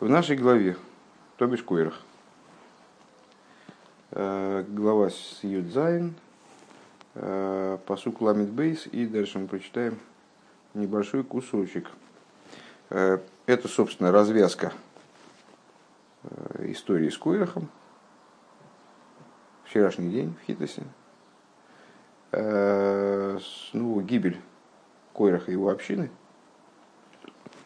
В 0.00 0.08
нашей 0.08 0.36
главе, 0.36 0.76
то 1.38 1.48
бишь 1.48 1.64
Койрах, 1.64 2.00
э, 4.12 4.64
глава 4.68 5.10
с 5.10 5.40
Юдзайн, 5.42 6.14
э, 7.16 7.78
посук 7.84 8.20
Ламит 8.20 8.48
Бейс, 8.48 8.86
и 8.86 9.06
дальше 9.06 9.40
мы 9.40 9.48
прочитаем 9.48 9.98
небольшой 10.74 11.24
кусочек. 11.24 11.90
Э, 12.90 13.18
это, 13.46 13.66
собственно, 13.66 14.12
развязка 14.12 14.72
истории 16.60 17.08
с 17.08 17.18
Койрахом. 17.18 17.68
Вчерашний 19.64 20.10
день 20.10 20.36
в 20.40 20.46
Хитосе. 20.46 20.84
Ну, 22.30 24.00
гибель 24.02 24.40
Койраха 25.12 25.50
и 25.50 25.54
его 25.54 25.70
общины– 25.70 26.08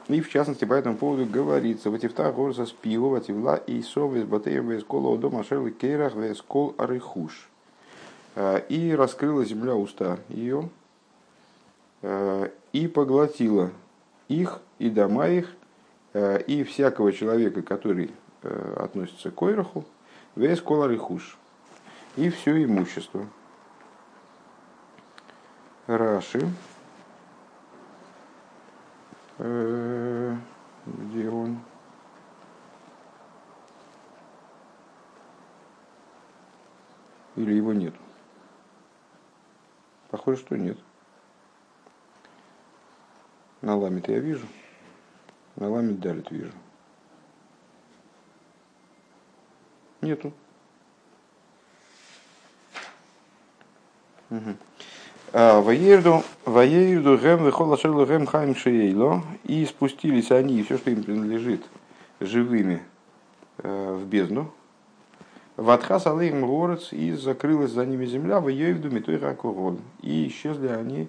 и 0.09 0.21
в 0.21 0.29
частности 0.31 0.65
по 0.65 0.75
этому 0.75 0.97
поводу 0.97 1.27
говорится, 1.27 1.91
в 1.91 1.95
Атифта 1.95 2.31
горза 2.33 2.67
спиву, 2.67 3.11
вативла 3.11 3.57
и 3.57 3.83
сов 3.83 4.15
из 4.15 4.25
батеев 4.25 4.65
вескола 4.65 5.17
дома 5.17 5.45
шерлы 5.45 5.71
кейрах 5.71 6.15
вескол 6.15 6.75
арыхуш. 6.79 7.49
Э, 8.35 8.63
и 8.69 8.95
раскрыла 8.95 9.45
земля 9.45 9.75
уста 9.75 10.19
ее, 10.29 10.69
э, 12.01 12.49
и 12.73 12.89
поглотила 12.89 13.71
их, 14.29 14.61
и 14.79 14.89
дома 14.91 15.29
их, 15.29 15.55
э, 16.15 16.41
и 16.43 16.65
всякого 16.65 17.13
человека, 17.13 17.63
который 17.63 18.11
относится 18.77 19.31
к 19.31 19.37
Койраху, 19.37 19.85
весь 20.35 20.61
коларихуш, 20.61 21.39
и 22.17 22.29
все 22.29 22.65
имущество. 22.65 23.29
Раши. 25.87 26.51
Э, 29.39 30.37
где 30.87 31.29
он? 31.29 31.61
Или 37.37 37.55
его 37.55 37.73
нет? 37.73 37.95
Похоже, 40.11 40.41
что 40.41 40.57
нет. 40.57 40.79
На 43.63 43.77
ламит 43.77 44.09
я 44.09 44.19
вижу. 44.19 44.47
На 45.57 45.71
ламит 45.71 46.01
далит 46.01 46.31
вижу. 46.31 46.53
Нету. 50.03 50.33
Угу. 54.31 54.57
Ваерду, 55.33 56.23
Ваерду, 56.45 57.17
Гем, 57.17 57.47
Вехола 57.47 57.79
Шерлу, 57.79 58.05
Гем, 58.05 58.27
Хайм, 58.27 58.55
Шейло. 58.55 59.23
И 59.45 59.65
спустились 59.65 60.31
они, 60.31 60.63
все, 60.63 60.77
что 60.77 60.91
им 60.91 61.03
принадлежит, 61.03 61.63
живыми 62.21 62.83
э, 63.59 63.95
в 63.99 64.07
бездну. 64.07 64.53
Ватхас 65.57 66.07
алейм 66.07 66.47
горец, 66.47 66.93
и 66.93 67.13
закрылась 67.13 67.73
за 67.73 67.87
ними 67.87 68.05
земля, 68.05 68.41
в 68.41 68.49
Йевду, 68.49 68.91
Митой 68.91 69.17
Ракурон. 69.17 69.79
И 70.03 70.29
исчезли 70.29 70.69
они, 70.69 71.09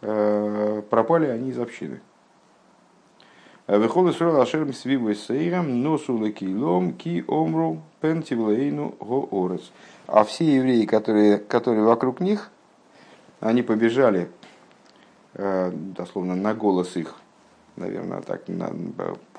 э, 0.00 0.82
пропали 0.88 1.26
они 1.26 1.50
из 1.50 1.58
общины. 1.58 2.00
Вехола 3.66 4.14
Шерлу, 4.14 4.40
Ашерм, 4.40 4.72
Свивой 4.72 5.14
Сейрам, 5.14 5.82
Носу 5.82 6.18
Лекилом, 6.18 6.94
Ки 6.94 7.22
Омру, 7.28 7.82
Пентивлейну, 8.00 8.94
Гоорец. 8.98 9.70
А 10.06 10.24
все 10.24 10.56
евреи, 10.56 10.86
которые, 10.86 11.36
которые 11.36 11.84
вокруг 11.84 12.20
них, 12.20 12.50
они 13.40 13.62
побежали, 13.62 14.28
э, 15.34 15.70
дословно, 15.72 16.34
на 16.34 16.54
голос 16.54 16.96
их, 16.96 17.14
наверное, 17.76 18.20
так 18.22 18.42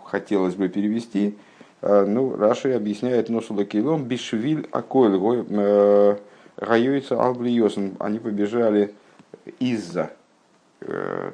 хотелось 0.04 0.56
бы 0.56 0.70
перевести. 0.70 1.38
Э, 1.82 2.06
ну, 2.06 2.36
Раши 2.36 2.72
объясняет 2.72 3.30
Носула 3.30 3.66
Килом 3.66 4.06
Бишвиль 4.06 4.68
Акойл 4.72 5.46
э, 5.50 6.18
Гайойца 6.58 7.22
Алблиосен. 7.22 7.96
Они 8.00 8.20
побежали 8.20 8.94
из-за 9.60 10.12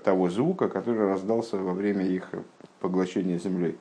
того 0.03 0.29
звука, 0.31 0.69
который 0.69 1.07
раздался 1.07 1.57
во 1.57 1.73
время 1.73 2.03
их 2.03 2.31
поглощения 2.79 3.37
землей. 3.37 3.77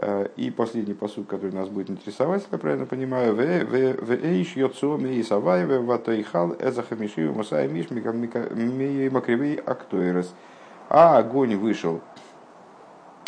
Э, 0.00 0.28
и 0.36 0.50
последний 0.52 0.94
посуд, 0.94 1.26
который 1.26 1.52
нас 1.52 1.68
будет 1.68 1.90
интересовать, 1.90 2.42
если 2.42 2.54
я 2.54 2.58
правильно 2.58 2.86
понимаю, 2.86 3.34
в 3.34 4.12
эйш 4.12 4.54
йоцо 4.56 4.96
мей 4.96 5.24
саваеве 5.24 5.80
ватайхал 5.80 6.54
эзахамишию 6.54 7.32
мусай 7.32 7.66
миш 7.66 7.90
макривей 7.90 9.56
актуэрес. 9.56 10.32
А 10.88 11.18
огонь 11.18 11.56
вышел 11.56 12.00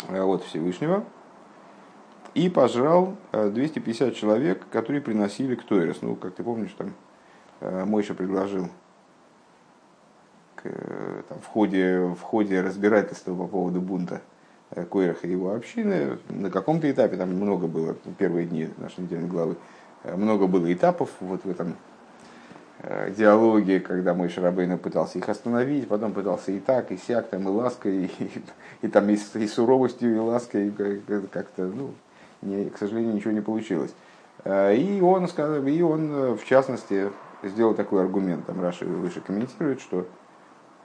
э, 0.07 0.21
от 0.21 0.43
Всевышнего 0.43 1.03
и 2.35 2.49
пожрал 2.49 3.17
250 3.33 4.07
э, 4.07 4.11
человек, 4.13 4.65
которые 4.71 5.01
приносили 5.01 5.55
к 5.55 5.63
Тойрес. 5.63 5.97
Ну, 6.01 6.15
как 6.15 6.35
ты 6.35 6.43
помнишь, 6.43 6.73
там 6.77 6.93
Мойша 7.59 8.13
предложил 8.13 8.69
там, 10.63 11.39
в, 11.41 11.47
ходе, 11.47 11.99
в 11.99 12.21
ходе 12.21 12.61
разбирательства 12.61 13.35
по 13.35 13.45
поводу 13.45 13.81
бунта 13.81 14.21
Койраха 14.89 15.27
и 15.27 15.31
его 15.31 15.53
общины. 15.53 16.17
На 16.29 16.49
каком-то 16.49 16.89
этапе, 16.89 17.17
там 17.17 17.29
много 17.29 17.67
было, 17.67 17.95
первые 18.17 18.47
дни 18.47 18.69
нашей 18.77 19.01
недельной 19.01 19.27
главы, 19.27 19.55
э, 20.03 20.15
много 20.15 20.47
было 20.47 20.71
этапов 20.71 21.09
вот 21.19 21.43
в 21.43 21.49
этом 21.49 21.75
э, 22.79 23.11
диалоге, 23.11 23.81
когда 23.81 24.13
мой 24.13 24.29
Шарабейна 24.29 24.77
пытался 24.77 25.17
их 25.17 25.27
остановить, 25.27 25.87
потом 25.87 26.13
пытался 26.13 26.51
и 26.51 26.59
так, 26.59 26.91
и 26.91 26.97
сяк, 26.97 27.27
там, 27.29 27.43
и 27.43 27.51
лаской, 27.51 28.05
и, 28.05 28.11
и, 28.23 28.31
и 28.83 28.87
там 28.87 29.09
и, 29.09 29.17
и 29.35 29.47
суровостью, 29.47 30.15
и 30.15 30.19
лаской, 30.19 30.71
как-то, 31.31 31.63
ну, 31.63 31.93
не, 32.41 32.69
к 32.69 32.77
сожалению, 32.77 33.13
ничего 33.13 33.31
не 33.31 33.41
получилось. 33.41 33.93
И 34.43 34.99
он, 35.03 35.27
сказал, 35.27 35.67
и 35.67 35.81
он, 35.83 36.35
в 36.35 36.43
частности, 36.45 37.11
сделал 37.43 37.75
такой 37.75 38.01
аргумент, 38.01 38.47
там 38.47 38.59
Раши 38.59 38.85
выше 38.85 39.21
комментирует, 39.21 39.81
что 39.81 40.07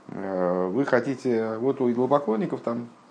вы 0.09 0.85
хотите, 0.85 1.57
вот 1.57 1.81
у 1.81 1.91
идолопоклонников 1.91 2.61
там 2.61 2.91
Э, 2.91 3.06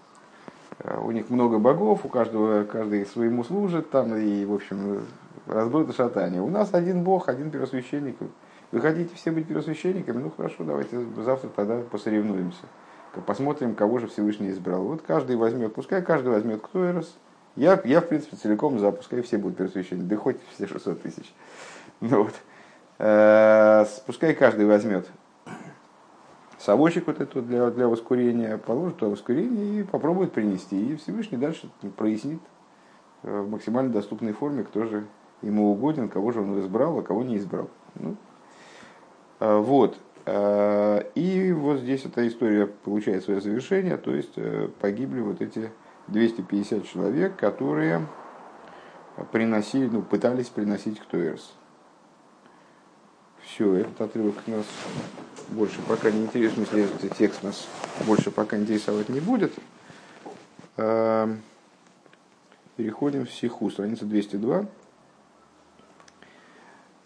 у 0.83 1.11
них 1.11 1.29
много 1.29 1.57
богов, 1.57 2.05
у 2.05 2.09
каждого 2.09 2.63
каждый 2.63 3.05
своему 3.05 3.43
служит 3.43 3.89
там, 3.89 4.15
и, 4.15 4.45
в 4.45 4.53
общем, 4.53 5.05
разброд 5.47 5.89
и 5.89 5.93
шатание. 5.93 6.41
У 6.41 6.49
нас 6.49 6.73
один 6.73 7.03
бог, 7.03 7.29
один 7.29 7.51
первосвященник. 7.51 8.17
Вы 8.71 8.81
хотите 8.81 9.15
все 9.15 9.31
быть 9.31 9.47
первосвященниками? 9.47 10.23
Ну 10.23 10.31
хорошо, 10.35 10.63
давайте 10.63 10.99
завтра 11.17 11.49
тогда 11.49 11.79
посоревнуемся. 11.79 12.63
Посмотрим, 13.25 13.75
кого 13.75 13.99
же 13.99 14.07
Всевышний 14.07 14.49
избрал. 14.49 14.83
Вот 14.83 15.01
каждый 15.01 15.37
возьмет, 15.37 15.73
пускай 15.73 16.01
каждый 16.01 16.33
возьмет 16.33 16.61
кто 16.61 16.91
раз. 16.91 17.15
Я, 17.55 17.79
я, 17.85 18.01
в 18.01 18.09
принципе, 18.09 18.35
целиком 18.35 18.79
за, 18.79 18.91
пускай 18.91 19.21
все 19.21 19.37
будут 19.37 19.57
первосвященники, 19.57 20.03
да 20.03 20.17
хоть 20.17 20.37
все 20.53 20.67
600 20.67 21.01
тысяч. 21.01 21.33
Ну, 22.01 22.23
вот. 22.23 22.33
Э, 22.97 23.85
пускай 24.05 24.33
каждый 24.33 24.65
возьмет 24.65 25.07
совочек 26.65 27.05
вот 27.07 27.21
эту 27.21 27.41
для, 27.41 27.69
для 27.69 27.87
воскурения, 27.87 28.57
положит 28.57 28.97
туда 28.97 29.11
воскурение 29.11 29.81
и 29.81 29.83
попробует 29.83 30.31
принести. 30.31 30.93
И 30.93 30.95
Всевышний 30.95 31.37
дальше 31.37 31.69
прояснит 31.95 32.41
э, 33.23 33.41
в 33.41 33.49
максимально 33.49 33.91
доступной 33.91 34.33
форме, 34.33 34.63
кто 34.63 34.85
же 34.85 35.05
ему 35.41 35.71
угоден, 35.71 36.09
кого 36.09 36.31
же 36.31 36.41
он 36.41 36.59
избрал, 36.59 36.97
а 36.97 37.03
кого 37.03 37.23
не 37.23 37.37
избрал. 37.37 37.69
Ну, 37.95 38.15
э, 39.39 39.57
вот. 39.59 39.97
Э, 40.25 41.03
и 41.13 41.53
вот 41.53 41.79
здесь 41.79 42.03
эта 42.05 42.27
история 42.27 42.65
получает 42.65 43.23
свое 43.23 43.41
завершение, 43.41 43.97
то 43.97 44.13
есть 44.13 44.35
погибли 44.81 45.21
вот 45.21 45.41
эти 45.41 45.69
250 46.07 46.85
человек, 46.85 47.35
которые 47.35 48.01
приносили, 49.31 49.87
ну, 49.87 50.01
пытались 50.01 50.49
приносить 50.49 50.99
к 50.99 51.05
Тойерс. 51.05 51.53
Все, 53.45 53.75
этот 53.75 54.01
отрывок 54.01 54.35
нас 54.47 54.65
больше 55.49 55.79
пока 55.87 56.11
не 56.11 56.23
интересует, 56.23 56.67
в 56.69 57.15
текст 57.15 57.43
нас 57.43 57.67
больше 58.05 58.31
пока 58.31 58.57
интересовать 58.57 59.09
не 59.09 59.19
будет. 59.19 59.53
Эм, 60.77 61.41
переходим 62.75 63.25
в 63.25 63.31
Сиху, 63.31 63.69
страница 63.69 64.05
202. 64.05 64.65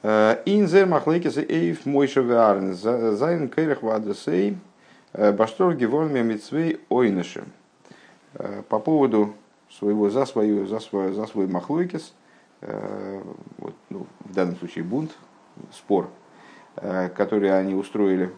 Э, 0.02 0.42
אין 0.46 0.61
זייער 0.61 0.86
מחלוקת 0.86 1.38
אויף 1.38 1.86
משה 1.86 2.22
ואהרן 2.22 2.74
זיינען 2.74 3.50
קרח 3.50 3.84
ועדתו 3.84 4.58
э, 5.12 5.34
באשטראפט 5.34 5.76
געווארן 5.76 6.24
מיט 6.24 6.43
צוויי 6.43 6.80
עונשים. 6.88 7.52
Э, 8.36 8.64
по 8.70 8.80
поводу 8.80 9.36
своего, 9.70 10.10
за, 10.10 10.26
свою, 10.26 10.66
за, 10.68 10.80
свой, 10.80 11.12
за 11.14 11.28
свой 11.28 11.48
махлойкес, 11.48 12.14
вот, 12.62 13.74
ну, 13.90 14.06
в 14.22 14.34
данном 14.34 14.58
случае 14.58 14.84
бунт, 14.84 15.12
спор, 15.72 16.10
которые 16.76 17.54
они 17.54 17.76
устроили 17.76 18.32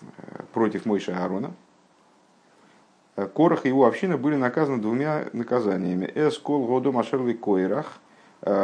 э, 0.00 0.42
против 0.52 0.86
Мойши 0.86 1.12
Аарона, 1.12 1.52
э, 3.16 3.26
Корах 3.26 3.66
и 3.66 3.68
его 3.68 3.86
община 3.86 4.16
были 4.16 4.36
наказаны 4.36 4.78
двумя 4.78 5.24
наказаниями. 5.32 6.10
Эскол 6.14 6.66
годом 6.66 6.98
ашерли 6.98 7.32
койрах. 7.32 7.98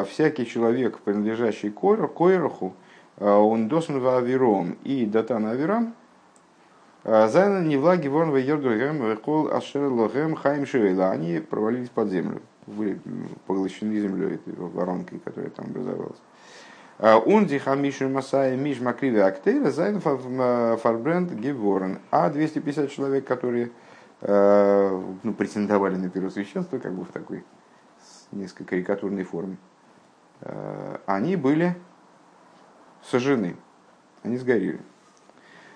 Всякий 0.08 0.46
человек, 0.46 1.00
принадлежащий 1.00 1.68
койраху, 1.68 2.74
он 3.18 3.66
досн 3.66 3.96
авиром 4.06 4.78
и 4.84 5.04
датан 5.04 5.46
авирам, 5.46 5.94
זיינען 7.04 7.62
נבלע 7.62 8.08
געווארן, 8.08 8.30
וירדו 8.30 9.10
הם 9.10 9.24
וכל 9.24 9.52
אשר 9.52 9.92
להם 9.92 10.36
חיים 10.36 10.64
שאולה. 10.64 11.10
Они 11.10 11.38
провалились 11.38 11.90
под 11.90 12.08
землю, 12.08 12.40
были 12.66 12.98
поглощены 13.46 14.00
землей, 14.00 14.40
воронкой, 14.46 15.18
которая 15.18 15.50
там 15.50 15.66
образовалась. 15.66 16.16
און 16.98 17.34
די 17.34 17.58
חמישים 17.58 18.56
ומאתים 18.56 18.71
איש 18.71 18.80
מקריבי 18.80 19.18
הקטורת 19.18 19.70
זיינען 19.70 20.00
פארברענט 20.00 21.32
געווארן. 21.32 21.98
А 22.10 22.30
250 22.30 22.90
человек, 22.90 23.26
которые 23.26 23.70
ну, 24.20 25.34
претендовали 25.36 25.96
на 25.96 26.08
первосвященство, 26.08 26.78
как 26.78 26.94
бы 26.94 27.04
в 27.04 27.08
такой 27.08 27.44
несколько 28.32 28.64
карикатурной 28.64 29.24
форме, 29.24 29.56
они 31.06 31.36
были 31.36 31.76
сожжены, 33.02 33.56
они 34.22 34.36
сгорели. 34.36 34.80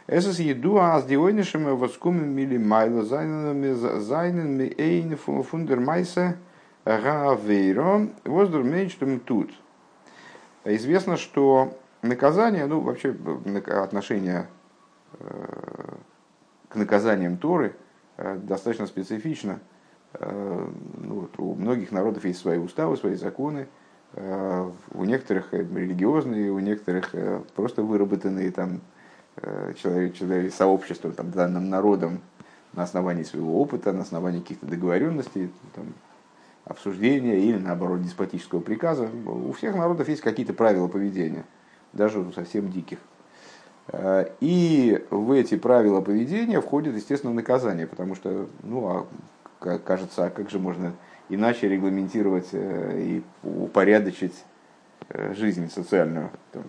Эсэс 0.07 0.39
еду 0.39 0.79
а 0.79 0.99
с 0.99 1.05
дивойнишем 1.05 1.77
воскумен 1.77 2.31
мили 2.31 2.57
майло 2.57 3.03
зайнен 3.03 4.57
ми 4.57 4.75
эйн 4.79 5.17
фундер 5.17 5.81
майса 5.81 6.39
гавейро 6.87 8.09
воздур 8.25 8.63
меньштум 8.63 9.21
тут. 9.21 9.51
Известно, 10.75 11.17
что 11.17 11.79
наказание, 12.03 12.67
ну 12.67 12.81
вообще 12.81 13.17
отношение 13.67 14.49
э, 15.19 15.95
к 16.69 16.77
наказаниям 16.77 17.37
Торы 17.37 17.75
э, 18.17 18.37
достаточно 18.37 18.87
специфично. 18.87 19.61
Э, 20.15 20.69
ну, 20.99 21.21
вот 21.21 21.39
у 21.39 21.55
многих 21.55 21.93
народов 21.93 22.25
есть 22.25 22.41
свои 22.41 22.59
уставы, 22.59 22.97
свои 22.97 23.15
законы, 23.15 23.69
у 24.15 25.05
некоторых 25.05 25.53
религиозные, 25.53 26.51
у 26.51 26.59
некоторых 26.61 27.15
просто 27.55 27.83
выработанные 27.83 28.51
там 28.51 28.81
Э, 29.41 29.73
человек, 29.81 30.15
человек, 30.15 30.53
сообществом, 30.53 31.13
там, 31.13 31.31
данным 31.31 31.69
народом 31.69 32.21
на 32.73 32.83
основании 32.83 33.23
своего 33.23 33.61
опыта, 33.61 33.93
на 33.93 34.03
основании 34.03 34.41
каких-то 34.41 34.67
договоренностей, 34.67 35.53
там, 35.75 35.87
обсуждения 36.69 37.41
или, 37.41 37.59
наоборот, 37.59 38.03
деспотического 38.03 38.61
приказа. 38.61 39.09
У 39.27 39.53
всех 39.53 39.75
народов 39.75 40.09
есть 40.09 40.21
какие-то 40.21 40.53
правила 40.53 40.89
поведения, 40.89 41.45
даже 41.93 42.21
у 42.21 42.33
совсем 42.33 42.71
диких. 42.71 42.99
Э, 43.89 44.27
и 44.41 45.05
в 45.11 45.33
эти 45.33 45.57
правила 45.57 46.01
поведения 46.01 46.61
входит, 46.61 46.95
естественно, 46.95 47.33
наказание, 47.33 47.87
потому 47.87 48.15
что, 48.15 48.49
ну, 48.63 49.07
а, 49.61 49.79
кажется, 49.79 50.27
а 50.27 50.31
как 50.31 50.51
же 50.51 50.59
можно 50.59 50.93
иначе 51.29 51.69
регламентировать 51.69 52.49
э, 52.53 53.01
и 53.01 53.23
упорядочить 53.43 54.45
жизнь 55.35 55.71
социальную 55.71 56.29
там, 56.53 56.65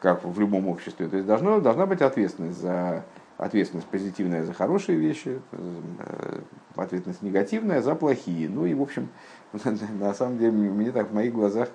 как 0.00 0.24
в 0.24 0.40
любом 0.40 0.68
обществе. 0.68 1.06
То 1.06 1.16
есть 1.16 1.28
должно, 1.28 1.60
должна 1.60 1.86
быть 1.86 2.02
ответственность 2.02 2.60
за 2.60 3.04
ответственность 3.36 3.88
позитивная 3.88 4.44
за 4.44 4.52
хорошие 4.52 4.98
вещи, 4.98 5.40
э, 5.52 6.40
ответственность 6.76 7.22
негативная 7.22 7.82
за 7.82 7.94
плохие. 7.94 8.48
Ну 8.48 8.66
и, 8.66 8.74
в 8.74 8.82
общем, 8.82 9.08
на 10.00 10.14
самом 10.14 10.38
деле, 10.38 10.52
мне 10.52 10.92
так 10.92 11.10
в 11.10 11.14
моих 11.14 11.32
глазах 11.32 11.68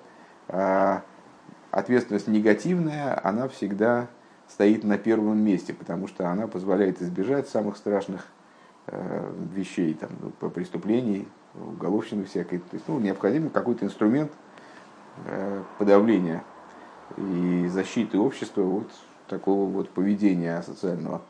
а, 0.48 1.02
ответственность 1.70 2.28
негативная, 2.28 3.20
она 3.22 3.48
всегда 3.48 4.08
стоит 4.48 4.84
на 4.84 4.98
первом 4.98 5.38
месте, 5.38 5.72
потому 5.72 6.08
что 6.08 6.28
она 6.28 6.48
позволяет 6.48 7.00
избежать 7.00 7.48
самых 7.48 7.76
страшных 7.76 8.26
э, 8.88 9.32
вещей, 9.54 9.94
там, 9.94 10.10
ну, 10.20 10.50
преступлений, 10.50 11.28
уголовщины 11.54 12.24
всякой. 12.24 12.58
То 12.58 12.74
есть, 12.74 12.88
ну, 12.88 12.98
необходим 12.98 13.48
какой-то 13.50 13.84
инструмент 13.84 14.32
э, 15.26 15.62
подавления 15.78 16.42
и 17.16 17.68
защиты 17.68 18.18
общества 18.18 18.62
от 18.62 18.90
такого 19.28 19.70
вот 19.70 19.90
поведения 19.90 20.60
социального. 20.62 21.22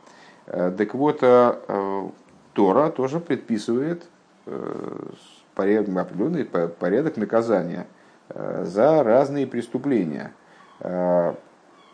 Э, 0.51 0.71
так 0.77 0.93
вот, 0.93 1.19
э, 1.21 2.09
Тора 2.53 2.89
тоже 2.89 3.19
предписывает 3.21 4.03
э, 4.45 4.99
определенный 5.55 6.45
порядок 6.45 7.17
наказания 7.17 7.87
за 8.33 9.03
разные 9.03 9.45
преступления. 9.45 10.31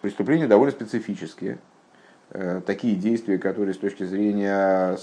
Преступления 0.02 0.48
довольно 0.48 0.72
специфические. 0.72 1.58
Такие 2.66 2.96
действия, 2.96 3.40
которые 3.40 3.74
с 3.74 3.78
точки 3.78 4.04
зрения 4.04 4.98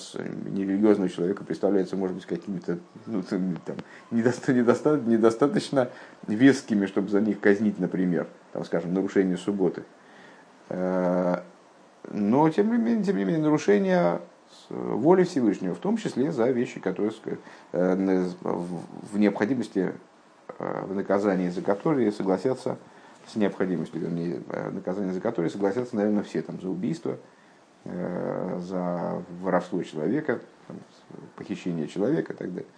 нерелигиозного 0.47 1.11
человека 1.11 1.45
представляются, 1.45 1.97
может 1.97 2.15
быть, 2.15 2.27
какими-то 2.27 2.79
ну, 3.07 3.23
там, 3.67 3.77
недостаточно, 4.13 4.97
недостаточно 4.97 5.91
вескими, 6.29 6.87
чтобы 6.87 7.09
за 7.09 7.21
них 7.21 7.41
казнить, 7.41 7.79
например 7.79 8.29
там, 8.53 8.65
скажем, 8.65 8.95
нарушение 8.95 9.37
субботы. 9.37 9.83
Э, 12.05 12.11
но, 12.13 12.49
тем 12.51 12.71
не 12.71 12.79
менее, 12.79 13.05
тем 13.05 13.17
не 13.17 13.25
менее 13.25 13.43
нарушение 13.43 14.21
воли 14.71 15.25
Всевышнего, 15.25 15.75
в 15.75 15.79
том 15.79 15.97
числе 15.97 16.33
за 16.33 16.51
вещи, 16.51 16.81
которые 16.81 17.13
э, 17.73 18.29
в 18.43 19.19
необходимости 19.19 19.93
э, 20.59 20.85
в 20.87 20.95
наказании 20.95 21.49
за 21.49 21.63
которые 21.63 22.13
согласятся 22.13 22.79
с 23.27 23.37
необходимостью, 23.37 24.01
вернее, 24.01 24.43
наказание 24.73 25.15
за 25.15 25.21
которые 25.21 25.51
согласятся, 25.51 25.97
наверное, 25.97 26.23
все, 26.23 26.43
там, 26.43 26.61
за 26.61 26.69
убийство, 26.69 27.17
за 27.87 29.23
воровство 29.41 29.83
человека, 29.83 30.41
там, 30.69 30.77
похищение 31.35 31.89
человека 31.89 32.35
и 32.35 32.37
так 32.37 32.49
далее, 32.53 32.69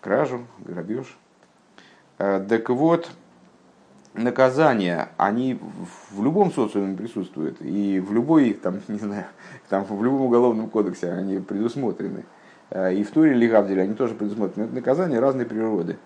кражу, 0.00 0.46
грабеж. 0.60 1.18
Так 2.16 2.70
вот, 2.70 3.10
наказания, 4.14 5.08
они 5.16 5.58
в 6.10 6.22
любом 6.22 6.52
социуме 6.52 6.96
присутствуют, 6.96 7.60
и 7.60 8.00
в 8.00 8.12
любой, 8.12 8.52
там, 8.54 8.80
не 8.88 8.98
знаю, 8.98 9.26
там, 9.68 9.84
в 9.84 10.02
любом 10.02 10.22
уголовном 10.22 10.68
кодексе 10.68 11.10
они 11.10 11.38
предусмотрены. 11.38 12.24
Э, 12.70 12.92
и 12.92 13.02
в 13.02 13.10
Туре 13.10 13.32
или 13.32 13.48
Гавделе 13.48 13.82
они 13.82 13.94
тоже 13.94 14.14
предусмотрены. 14.14 14.66
Это 14.66 14.74
наказания 14.74 15.20
разной 15.20 15.46
природы. 15.46 15.98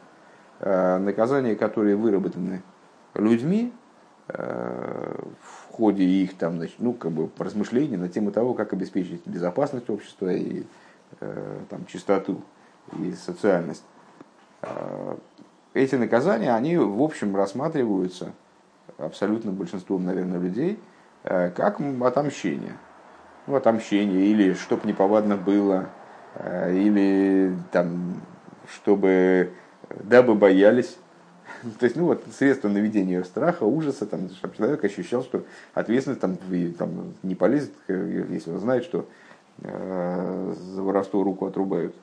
Э, 0.61 0.99
наказания, 0.99 1.55
которые 1.55 1.97
выработаны 1.97 2.63
людьми 3.15 3.73
э, 4.29 5.15
в 5.41 5.73
ходе 5.73 6.05
их 6.05 6.37
там, 6.37 6.61
ну, 6.79 6.93
как 6.93 7.13
бы 7.13 7.31
размышлений 7.39 7.97
на 7.97 8.09
тему 8.09 8.31
того, 8.31 8.55
как 8.55 8.73
обеспечить 8.73 9.27
безопасность 9.27 9.91
общества 9.91 10.33
и 10.33 10.65
там, 11.71 11.87
чистоту 11.87 12.43
и 12.99 13.13
социальность 13.13 13.85
эти 15.77 15.95
наказания, 15.95 16.55
они 16.55 16.77
в 16.77 17.03
общем 17.03 17.37
рассматриваются 17.37 18.33
абсолютно 18.99 19.53
большинством, 19.53 20.05
наверное, 20.05 20.39
людей 20.39 20.81
э, 21.25 21.51
как 21.51 21.81
отомщение. 21.81 22.77
Ну, 23.47 23.55
отомщение, 23.55 24.27
или 24.27 24.55
чтоб 24.55 24.85
неповадно 24.85 25.37
было, 25.37 25.91
э, 26.35 26.75
или 26.75 27.55
там, 27.73 28.23
чтобы, 28.73 29.53
дабы 29.91 30.35
боялись. 30.35 30.97
То 31.79 31.85
есть, 31.85 31.97
ну 31.97 32.07
вот, 32.07 32.25
средство 32.33 32.69
наведения 32.69 33.23
страха, 33.23 33.65
ужаса, 33.65 34.07
там, 34.07 34.31
чтобы 34.31 34.57
человек 34.57 34.83
ощущал, 34.83 35.23
что 35.23 35.45
ответственность 35.75 36.23
там, 36.23 36.39
там, 36.79 37.15
не 37.23 37.35
полезет, 37.35 37.73
э, 37.89 38.25
если 38.31 38.51
он 38.51 38.61
знает, 38.61 38.85
что 38.85 39.07
э, 39.59 40.55
за 40.57 40.83
воровство 40.83 41.23
руку 41.23 41.47
отрубают 41.47 41.95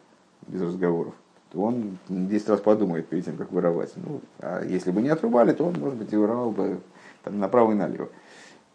без 0.48 0.62
разговоров 0.62 1.16
он 1.56 1.98
10 2.10 2.50
раз 2.50 2.60
подумает 2.62 3.08
перед 3.08 3.26
тем, 3.26 3.38
как 3.38 3.52
воровать. 3.52 3.92
Ну, 3.96 4.22
а 4.40 4.64
если 4.64 4.92
бы 4.92 5.02
не 5.02 5.10
отрубали, 5.10 5.54
то 5.54 5.66
он, 5.66 5.76
может 5.80 5.98
быть, 5.98 6.12
и 6.12 6.18
воровал 6.18 6.52
бы 6.52 6.80
там, 7.24 7.40
направо 7.40 7.72
и 7.72 7.76
налево. 7.76 8.10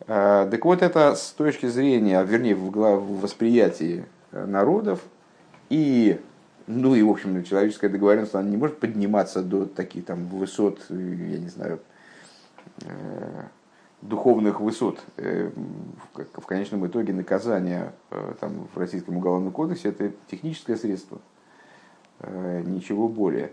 А, 0.06 0.48
так 0.48 0.64
вот, 0.64 0.82
это 0.82 1.14
с 1.14 1.32
точки 1.32 1.66
зрения, 1.66 2.22
вернее, 2.22 2.54
в, 2.54 3.20
восприятии 3.20 4.04
э, 4.30 4.46
народов 4.46 5.02
и, 5.70 6.20
ну 6.66 6.94
и, 6.94 7.02
в 7.02 7.10
общем, 7.10 7.42
человеческая 7.42 7.88
договоренность, 7.88 8.34
она 8.34 8.48
не 8.48 8.56
может 8.56 8.78
подниматься 8.78 9.42
до 9.42 9.66
таких 9.66 10.04
там 10.04 10.26
высот, 10.26 10.86
э, 10.88 10.94
я 10.94 11.38
не 11.38 11.48
знаю, 11.48 11.80
э, 12.82 13.42
духовных 14.02 14.60
высот. 14.60 15.00
В 15.16 16.46
конечном 16.46 16.86
итоге 16.86 17.12
наказание 17.12 17.92
там, 18.38 18.68
в 18.72 18.78
Российском 18.78 19.16
уголовном 19.16 19.50
кодексе 19.50 19.88
это 19.88 20.12
техническое 20.30 20.76
средство– 20.76 21.18
ничего 22.20 23.08
более. 23.08 23.52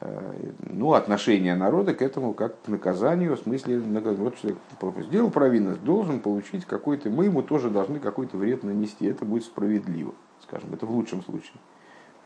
Э, 0.00 0.32
ну, 0.60 0.92
отношение 0.92 1.56
народа 1.56 1.92
к 1.92 2.02
этому 2.02 2.32
как 2.32 2.62
к 2.62 2.68
наказанию, 2.68 3.36
в 3.36 3.40
смысле, 3.40 3.80
вот 3.80 4.36
человек 4.36 4.58
сделал 5.06 5.30
провинность, 5.30 5.82
должен 5.82 6.20
получить 6.20 6.64
какой-то, 6.64 7.10
мы 7.10 7.24
ему 7.24 7.42
тоже 7.42 7.68
должны 7.68 7.98
какой-то 7.98 8.36
вред 8.36 8.62
нанести, 8.62 9.06
это 9.06 9.24
будет 9.24 9.42
справедливо, 9.42 10.14
скажем, 10.42 10.72
это 10.72 10.86
в 10.86 10.90
лучшем 10.92 11.22
случае. 11.24 11.54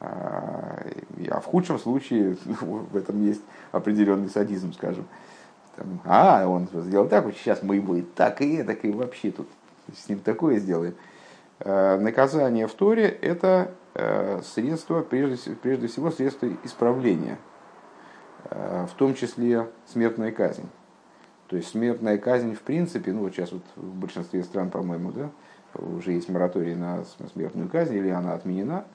А, 0.01 0.85
а 1.31 1.41
в 1.41 1.47
худшем 1.47 1.79
случае 1.79 2.37
в 2.61 2.95
этом 2.95 3.25
есть 3.25 3.43
определенный 3.71 4.29
садизм, 4.29 4.75
скажем. 4.75 5.07
Там, 5.77 6.01
а, 6.05 6.47
он 6.47 6.69
сделал 6.75 7.09
так, 7.09 7.25
вот 7.25 7.35
сейчас 7.37 7.63
мы 7.63 7.77
его 7.77 7.97
и 7.97 8.03
так, 8.03 8.43
и 8.43 8.63
так, 8.63 8.85
и 8.85 8.91
вообще 8.91 9.31
тут 9.31 9.49
с 9.97 10.11
ним 10.11 10.19
такое 10.19 10.59
сделаем. 10.59 10.95
Э, 11.61 11.99
наказание 11.99 12.67
в 12.67 12.75
Торе– 12.75 13.07
это 13.23 13.73
Э, 13.95 14.41
средство, 14.43 15.03
прежде, 15.03 15.55
прежде 15.55 15.87
всего, 15.87 16.11
средство 16.11 16.49
исправления, 16.65 17.39
э, 18.45 18.87
в 18.91 18.95
том 18.95 19.15
числе 19.15 19.69
смертная 19.87 20.33
казнь. 20.33 20.67
То 21.49 21.57
есть 21.57 21.69
смертная 21.69 22.17
казнь 22.17 22.55
в 22.55 22.63
принципе, 22.63 23.13
ну 23.13 23.21
вот 23.21 23.35
сейчас 23.35 23.53
вот 23.53 23.63
в 23.77 23.95
большинстве 23.97 24.43
стран, 24.45 24.71
по-моему, 24.71 25.13
да, 25.13 25.31
уже 25.75 26.13
есть 26.13 26.31
мораторий 26.31 26.75
на 26.75 27.05
смертную 27.35 27.69
казнь, 27.69 27.95
или 27.95 28.09
она 28.09 28.33
отменена, 28.33 28.87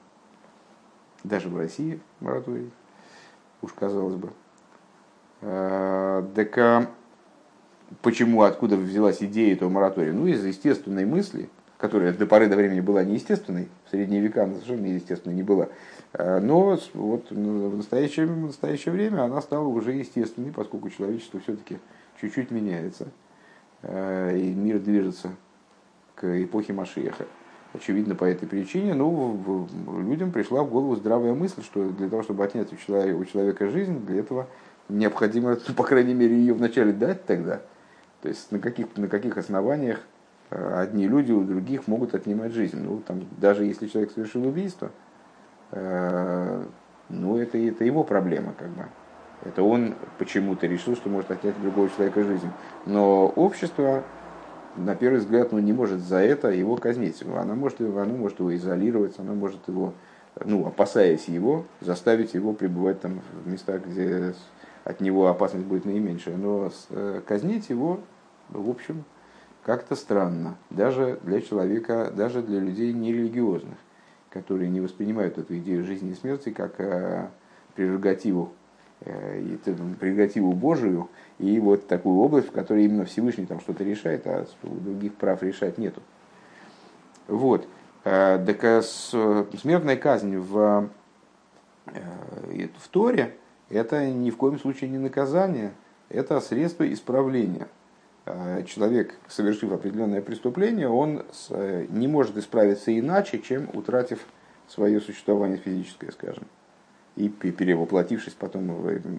даже 1.22 1.48
в 1.48 1.56
России 1.56 2.00
мораторий, 2.18 2.72
уж 3.62 3.72
казалось 3.72 4.16
бы. 4.16 4.32
Так 5.40 6.90
почему, 8.02 8.42
откуда 8.42 8.76
взялась 8.76 9.22
идея 9.22 9.52
этого 9.52 9.68
моратория? 9.68 10.12
Ну, 10.12 10.26
из 10.26 10.44
естественной 10.44 11.04
мысли, 11.04 11.48
которая 11.78 12.12
до 12.12 12.26
поры 12.26 12.48
до 12.48 12.56
времени 12.56 12.80
была 12.80 13.04
неестественной, 13.04 13.68
в 13.86 13.90
средние 13.90 14.20
века 14.20 14.44
она 14.44 14.54
совершенно 14.54 14.86
неестественной 14.86 15.34
не 15.34 15.42
была, 15.42 15.68
но 16.12 16.78
вот 16.94 17.30
в 17.30 17.76
настоящее, 17.76 18.26
в 18.26 18.46
настоящее 18.46 18.92
время 18.92 19.22
она 19.22 19.40
стала 19.40 19.66
уже 19.66 19.92
естественной, 19.92 20.52
поскольку 20.52 20.90
человечество 20.90 21.40
все-таки 21.40 21.78
чуть-чуть 22.20 22.50
меняется, 22.50 23.06
и 23.82 24.54
мир 24.56 24.80
движется 24.80 25.30
к 26.16 26.42
эпохе 26.42 26.72
Машеха. 26.72 27.26
Очевидно, 27.74 28.14
по 28.14 28.24
этой 28.24 28.48
причине, 28.48 28.94
ну, 28.94 29.68
людям 30.02 30.32
пришла 30.32 30.62
в 30.62 30.70
голову 30.70 30.96
здравая 30.96 31.34
мысль, 31.34 31.62
что 31.62 31.88
для 31.90 32.08
того, 32.08 32.22
чтобы 32.22 32.42
отнять 32.44 32.72
у 32.72 32.76
человека, 32.76 33.16
у 33.16 33.24
человека 33.26 33.68
жизнь, 33.68 34.04
для 34.06 34.20
этого 34.20 34.48
необходимо, 34.88 35.56
по 35.76 35.84
крайней 35.84 36.14
мере, 36.14 36.34
ее 36.34 36.54
вначале 36.54 36.92
дать 36.92 37.26
тогда. 37.26 37.60
То 38.22 38.28
есть 38.28 38.50
на 38.50 38.58
каких, 38.58 38.96
на 38.96 39.06
каких 39.06 39.36
основаниях 39.36 39.98
э, 39.98 40.02
одни 40.50 41.06
люди 41.06 41.32
у 41.32 41.42
других 41.42 41.86
могут 41.86 42.14
отнимать 42.14 42.52
жизнь. 42.52 42.80
Ну, 42.80 43.00
там, 43.06 43.26
даже 43.38 43.64
если 43.64 43.86
человек 43.86 44.12
совершил 44.12 44.46
убийство, 44.46 44.90
э, 45.72 46.64
ну, 47.08 47.36
это, 47.38 47.58
это 47.58 47.84
его 47.84 48.04
проблема, 48.04 48.54
как 48.58 48.68
бы. 48.68 48.86
Это 49.44 49.62
он 49.62 49.94
почему-то 50.18 50.66
решил, 50.66 50.96
что 50.96 51.08
может 51.08 51.30
отнять 51.30 51.60
другого 51.60 51.88
человека 51.90 52.24
жизнь. 52.24 52.50
Но 52.86 53.28
общество 53.28 54.02
на 54.78 54.94
первый 54.94 55.18
взгляд, 55.18 55.52
ну, 55.52 55.58
не 55.58 55.72
может 55.72 56.00
за 56.00 56.18
это 56.18 56.48
его 56.48 56.76
казнить. 56.76 57.22
Она 57.22 57.54
может, 57.54 57.80
она 57.80 58.04
может 58.04 58.38
его 58.38 58.54
изолировать, 58.54 59.18
она 59.18 59.32
может 59.32 59.66
его, 59.68 59.92
ну, 60.44 60.66
опасаясь 60.66 61.28
его, 61.28 61.64
заставить 61.80 62.34
его 62.34 62.52
пребывать 62.52 63.00
там 63.00 63.20
в 63.44 63.48
местах, 63.48 63.82
где 63.84 64.34
от 64.84 65.00
него 65.00 65.28
опасность 65.28 65.66
будет 65.66 65.84
наименьшая. 65.84 66.36
Но 66.36 66.70
э, 66.90 67.20
казнить 67.26 67.68
его, 67.68 68.00
в 68.48 68.70
общем, 68.70 69.04
как-то 69.68 69.96
странно. 69.96 70.56
Даже 70.70 71.18
для 71.22 71.42
человека, 71.42 72.10
даже 72.16 72.40
для 72.40 72.58
людей 72.58 72.92
нерелигиозных, 72.94 73.76
которые 74.30 74.70
не 74.70 74.80
воспринимают 74.80 75.36
эту 75.36 75.58
идею 75.58 75.84
жизни 75.84 76.12
и 76.12 76.14
смерти 76.14 76.50
как 76.50 76.80
э, 76.80 77.28
прерогативу 77.74 78.52
Э, 79.02 79.56
прерогативу 80.00 80.52
Божию 80.54 81.08
и 81.38 81.60
вот 81.60 81.86
такую 81.86 82.18
область, 82.18 82.48
в 82.48 82.50
которой 82.50 82.84
именно 82.84 83.04
Всевышний 83.04 83.46
там 83.46 83.60
что-то 83.60 83.84
решает, 83.84 84.26
а 84.26 84.44
других 84.64 85.14
прав 85.14 85.40
решать 85.44 85.78
нету. 85.78 86.02
Вот. 87.28 87.68
Э, 88.02 88.42
так 88.44 88.64
а 88.64 88.82
смертная 88.82 89.96
казнь 89.96 90.36
в, 90.36 90.90
э, 91.86 92.68
в 92.76 92.88
Торе 92.88 93.36
это 93.70 94.04
ни 94.10 94.30
в 94.30 94.36
коем 94.36 94.58
случае 94.58 94.90
не 94.90 94.98
наказание, 94.98 95.74
это 96.08 96.40
средство 96.40 96.90
исправления. 96.92 97.68
Человек, 98.66 99.14
совершив 99.28 99.72
определенное 99.72 100.20
преступление, 100.20 100.88
он 100.88 101.24
не 101.88 102.08
может 102.08 102.36
исправиться 102.36 102.96
иначе, 102.98 103.38
чем 103.38 103.68
утратив 103.72 104.20
свое 104.68 105.00
существование 105.00 105.58
физическое, 105.58 106.10
скажем 106.12 106.44
и 107.18 107.28
перевоплотившись 107.28 108.34
потом, 108.34 108.68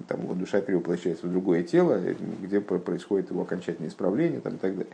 там, 0.07 0.23
его 0.23 0.33
душа 0.33 0.61
перевоплощается 0.61 1.27
в 1.27 1.31
другое 1.31 1.63
тело, 1.63 1.99
где 2.41 2.61
происходит 2.61 3.29
его 3.29 3.41
окончательное 3.41 3.89
исправление 3.89 4.39
там, 4.39 4.55
и 4.55 4.57
так 4.57 4.77
далее. 4.77 4.93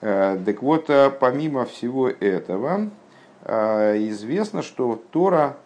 Э, 0.00 0.38
так 0.44 0.62
вот, 0.62 0.88
э, 0.88 1.10
помимо 1.10 1.66
всего 1.66 2.08
этого, 2.08 2.90
э, 3.44 4.08
известно, 4.08 4.62
что 4.62 5.02
Тора 5.10 5.56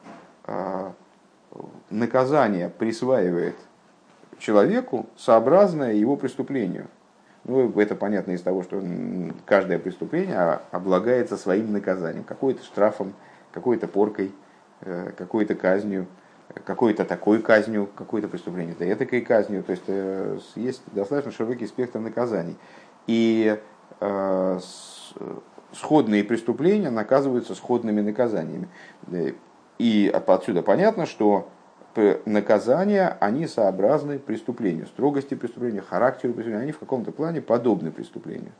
наказание 1.88 2.68
присваивает 2.68 3.54
человеку, 4.38 5.06
сообразное 5.16 5.94
его 5.94 6.16
преступлению. 6.16 6.88
Ну, 7.44 7.70
это 7.78 7.94
понятно 7.94 8.32
из 8.32 8.42
того, 8.42 8.62
что 8.62 8.82
каждое 9.44 9.78
преступление 9.78 10.60
облагается 10.70 11.36
своим 11.36 11.72
наказанием, 11.72 12.24
какой-то 12.24 12.64
штрафом, 12.64 13.12
какой-то 13.52 13.86
поркой, 13.86 14.32
какой-то 15.16 15.54
казнью 15.54 16.06
какой-то 16.64 17.04
такой 17.04 17.40
казнью, 17.40 17.88
какое-то 17.94 18.28
преступление, 18.28 18.74
да 18.78 18.90
этакой 18.90 19.22
казнью. 19.22 19.62
То 19.62 19.72
есть 19.72 19.84
э, 19.86 20.38
есть 20.56 20.82
достаточно 20.92 21.32
широкий 21.32 21.66
спектр 21.66 21.98
наказаний. 21.98 22.56
И 23.06 23.58
э, 24.00 24.58
сходные 25.72 26.24
преступления 26.24 26.90
наказываются 26.90 27.54
сходными 27.54 28.00
наказаниями. 28.00 28.68
И 29.78 30.12
отсюда 30.26 30.62
понятно, 30.62 31.06
что 31.06 31.48
наказания, 32.26 33.16
они 33.20 33.46
сообразны 33.46 34.18
преступлению, 34.18 34.86
строгости 34.86 35.34
преступления, 35.34 35.80
характеру 35.80 36.34
преступления, 36.34 36.62
они 36.62 36.72
в 36.72 36.78
каком-то 36.78 37.12
плане 37.12 37.40
подобны 37.40 37.90
преступлению. 37.90 38.52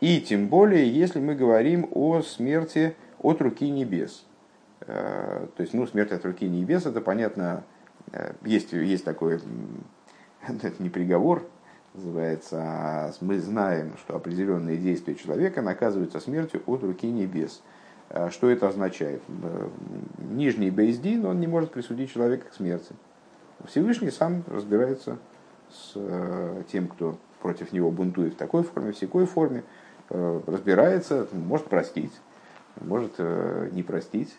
И 0.00 0.20
тем 0.20 0.48
более, 0.48 0.88
если 0.88 1.20
мы 1.20 1.34
говорим 1.34 1.88
о 1.92 2.22
смерти 2.22 2.94
от 3.18 3.40
руки 3.40 3.68
небес– 3.70 4.24
Э, 4.86 5.46
то 5.56 5.62
есть, 5.62 5.74
ну, 5.74 5.86
смерть 5.86 6.12
от 6.12 6.24
руки 6.24 6.48
небес, 6.48 6.86
это 6.86 7.00
понятно, 7.00 7.64
э, 8.12 8.32
есть, 8.44 8.72
есть 8.72 9.04
такой, 9.04 9.40
это 10.48 10.82
не 10.82 10.88
приговор, 10.88 11.46
называется, 11.94 12.56
а 12.60 13.12
мы 13.20 13.38
знаем, 13.38 13.96
что 13.98 14.16
определенные 14.16 14.76
действия 14.76 15.14
человека 15.14 15.60
наказываются 15.60 16.20
смертью 16.20 16.62
от 16.66 16.82
руки 16.82 17.06
небес. 17.06 17.62
Э, 18.10 18.28
что 18.30 18.50
это 18.50 18.68
означает? 18.68 19.22
Нижний 20.18 20.70
Бейздин, 20.70 21.24
он 21.24 21.40
не 21.40 21.46
может 21.46 21.70
присудить 21.70 22.12
человека 22.12 22.48
к 22.50 22.54
смерти. 22.54 22.94
Всевышний 23.66 24.10
сам 24.10 24.44
разбирается 24.46 25.18
с 25.70 25.94
тем, 26.72 26.88
кто 26.88 27.16
против 27.40 27.72
него 27.72 27.90
бунтует 27.90 28.34
в 28.34 28.36
такой 28.36 28.62
форме, 28.64 28.92
в 28.92 28.96
всякой 28.96 29.26
форме, 29.26 29.62
разбирается, 30.08 31.28
может 31.32 31.66
простить, 31.66 32.12
может 32.80 33.18
не 33.18 33.82
простить, 33.82 34.34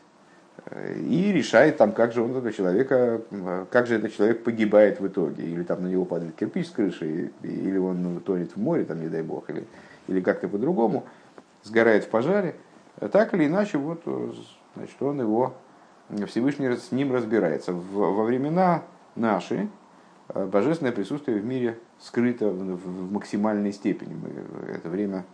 и 0.98 1.32
решает 1.32 1.78
там, 1.78 1.94
как 1.94 2.14
же 2.14 2.22
он 2.22 2.32
этого 2.32 2.52
человека, 2.52 3.22
как 3.70 3.88
же 3.88 3.96
этот 3.96 4.14
человек 4.14 4.44
погибает 4.44 5.00
в 5.00 5.08
итоге, 5.08 5.44
или 5.44 5.64
там 5.64 5.84
на 5.84 5.88
него 5.88 6.04
падает 6.04 6.36
кирпич 6.36 6.68
с 6.68 6.72
крыши, 6.72 7.32
или 7.44 7.78
он 7.78 8.22
тонет 8.26 8.56
в 8.56 8.58
море, 8.58 8.86
там, 8.86 9.00
не 9.00 9.08
дай 9.08 9.22
бог, 9.22 9.50
или, 9.50 9.66
или 10.08 10.20
как-то 10.20 10.48
по-другому, 10.48 11.06
сгорает 11.64 12.04
в 12.04 12.10
пожаре, 12.10 12.56
так 13.10 13.34
или 13.34 13.48
иначе, 13.48 13.78
вот, 13.78 14.04
значит, 14.76 15.02
он 15.02 15.22
его, 15.22 15.54
Всевышний 16.28 16.68
с 16.76 16.92
ним 16.92 17.14
разбирается. 17.14 17.74
Во 17.74 18.24
времена 18.24 18.84
наши 19.16 19.70
э, 20.30 20.46
божественное 20.46 20.92
присутствие 20.92 21.40
в 21.40 21.46
мире 21.46 21.80
скрыто 22.00 22.50
в 22.50 23.12
максимальной 23.12 23.72
степени. 23.72 24.14
Мы 24.14 24.74
это 24.74 24.90
время 24.90 25.26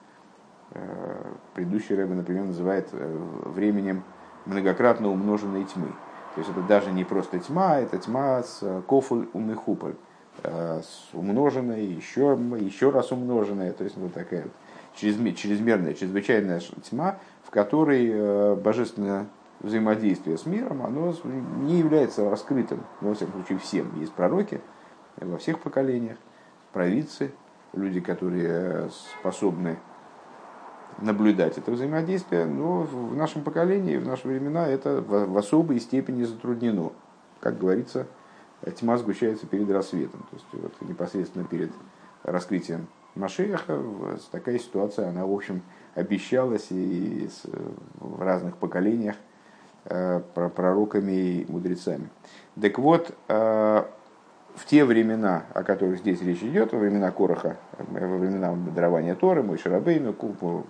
э, 0.72 1.34
предыдущий 1.54 1.96
Рэбе, 1.96 2.14
например, 2.14 2.46
называет 2.46 2.90
э, 2.92 3.18
временем 3.46 4.04
многократно 4.46 5.10
умноженной 5.10 5.66
тьмы. 5.66 5.88
То 6.36 6.42
есть 6.42 6.52
это 6.52 6.62
даже 6.62 6.92
не 6.92 7.04
просто 7.04 7.40
тьма, 7.40 7.80
это 7.80 7.98
тьма 7.98 8.44
с 8.44 8.84
кофуль 8.88 9.28
умехуполь, 9.34 9.96
э, 10.44 10.82
с 10.84 11.10
умноженной, 11.14 11.86
еще, 11.86 12.38
еще 12.60 12.92
раз 12.92 13.12
умноженная, 13.12 13.74
то 13.74 13.84
есть 13.84 13.98
вот 13.98 14.14
такая 14.14 14.46
чрезмерная, 14.96 15.94
чрезвычайная 15.94 16.62
тьма, 16.84 17.18
в 17.48 17.50
которой 17.50 18.10
э, 18.12 18.56
божественное 18.56 19.28
взаимодействие 19.62 20.38
с 20.38 20.46
миром, 20.46 20.86
оно 20.86 21.16
не 21.62 21.80
является 21.80 22.30
раскрытым, 22.30 22.82
во 23.00 23.14
всяком 23.14 23.36
случае 23.36 23.60
всем. 23.60 24.00
Есть 24.00 24.12
пророки 24.12 24.60
во 25.16 25.38
всех 25.38 25.62
поколениях, 25.62 26.18
провидцы, 26.74 27.32
люди, 27.72 28.02
которые 28.02 28.50
э, 28.50 28.90
способны 29.20 29.80
наблюдать 31.00 31.58
это 31.58 31.72
взаимодействие, 31.72 32.46
но 32.46 32.82
в 32.82 33.16
нашем 33.16 33.44
поколении, 33.44 33.96
в 33.96 34.06
наши 34.06 34.28
времена 34.28 34.68
это 34.68 35.02
в 35.02 35.38
особой 35.38 35.80
степени 35.80 36.24
затруднено. 36.24 36.92
Как 37.40 37.58
говорится, 37.60 38.08
тьма 38.76 38.98
сгущается 38.98 39.48
перед 39.48 39.72
рассветом. 39.72 40.26
То 40.32 40.36
есть 40.36 40.48
вот, 40.52 40.74
непосредственно 40.82 41.46
перед 41.46 41.72
раскрытием 42.24 42.88
Машеха 43.16 43.80
такая 44.32 44.60
ситуация, 44.60 45.08
она, 45.08 45.26
в 45.26 45.32
общем, 45.32 45.62
обещалась 45.98 46.68
и 46.70 47.28
в 47.96 48.22
разных 48.22 48.58
поколениях 48.58 49.16
э, 49.86 50.22
пророками 50.56 51.12
и 51.12 51.52
мудрецами. 51.52 52.10
Так 52.62 52.78
вот, 52.78 53.12
э, 53.28 53.84
в 54.56 54.66
те 54.66 54.86
времена, 54.86 55.44
о 55.54 55.64
которых 55.64 56.00
здесь 56.00 56.22
речь 56.22 56.44
идет, 56.44 56.72
во 56.74 56.80
времена 56.80 57.12
Короха, 57.12 57.58
во 57.78 58.18
времена 58.18 58.56
дарования 58.76 59.16
Торы, 59.16 59.42
мой 59.42 59.58
Шарабейну, 59.58 60.14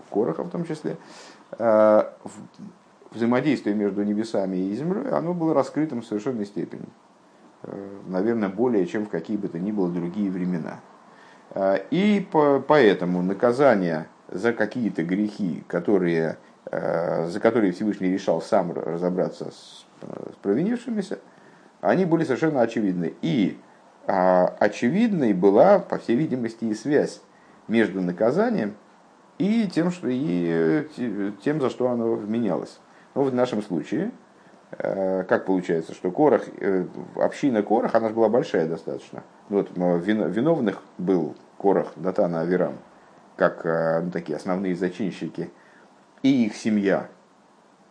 Короха 0.09 0.43
в 0.43 0.49
том 0.49 0.65
числе, 0.65 0.97
э, 1.59 2.03
взаимодействие 3.11 3.75
между 3.75 4.03
небесами 4.03 4.57
и 4.57 4.75
землей, 4.75 5.09
оно 5.11 5.33
было 5.33 5.53
раскрытым 5.53 6.01
в 6.01 6.05
совершенной 6.05 6.45
степени. 6.45 6.87
Э, 7.63 7.99
наверное, 8.07 8.49
более 8.49 8.85
чем 8.85 9.05
в 9.05 9.09
какие 9.09 9.35
бы 9.35 9.49
то 9.49 9.59
ни 9.59 9.71
было 9.71 9.89
другие 9.89 10.31
времена. 10.31 10.79
Э, 11.51 11.79
и 11.91 12.25
поэтому 12.67 13.21
наказание 13.21 14.07
за 14.29 14.53
какие-то 14.53 15.03
грехи, 15.03 15.63
которые, 15.67 16.37
за 16.71 17.39
которые 17.41 17.71
Всевышний 17.71 18.09
решал 18.09 18.41
сам 18.41 18.71
разобраться 18.73 19.51
с, 19.51 19.85
с 20.01 20.35
провинившимися, 20.41 21.19
они 21.81 22.05
были 22.05 22.23
совершенно 22.23 22.61
очевидны. 22.61 23.13
И 23.21 23.57
а, 24.07 24.55
очевидной 24.59 25.33
была, 25.33 25.79
по 25.79 25.97
всей 25.97 26.15
видимости, 26.15 26.65
и 26.65 26.73
связь 26.73 27.21
между 27.67 28.01
наказанием 28.01 28.75
и 29.37 29.67
тем, 29.67 29.91
что, 29.91 30.07
и 30.09 30.87
тем 31.43 31.61
за 31.61 31.69
что 31.69 31.89
оно 31.89 32.15
вменялось. 32.15 32.79
Ну, 33.13 33.23
в 33.23 33.33
нашем 33.33 33.61
случае, 33.61 34.11
э, 34.71 35.23
как 35.23 35.45
получается, 35.45 35.93
что 35.93 36.11
Корах, 36.11 36.43
э, 36.59 36.85
община 37.15 37.61
Корах, 37.63 37.95
она 37.95 38.07
же 38.07 38.15
была 38.15 38.29
большая 38.29 38.67
достаточно. 38.67 39.23
Вот 39.49 39.71
виновных 39.75 40.81
был 40.97 41.35
Корах, 41.57 41.91
Датана, 41.97 42.41
Авирам, 42.41 42.75
как 43.37 43.65
э, 43.65 44.01
ну, 44.01 44.11
такие 44.11 44.35
основные 44.35 44.75
зачинщики, 44.75 45.49
и 46.23 46.45
их 46.45 46.55
семья. 46.55 47.07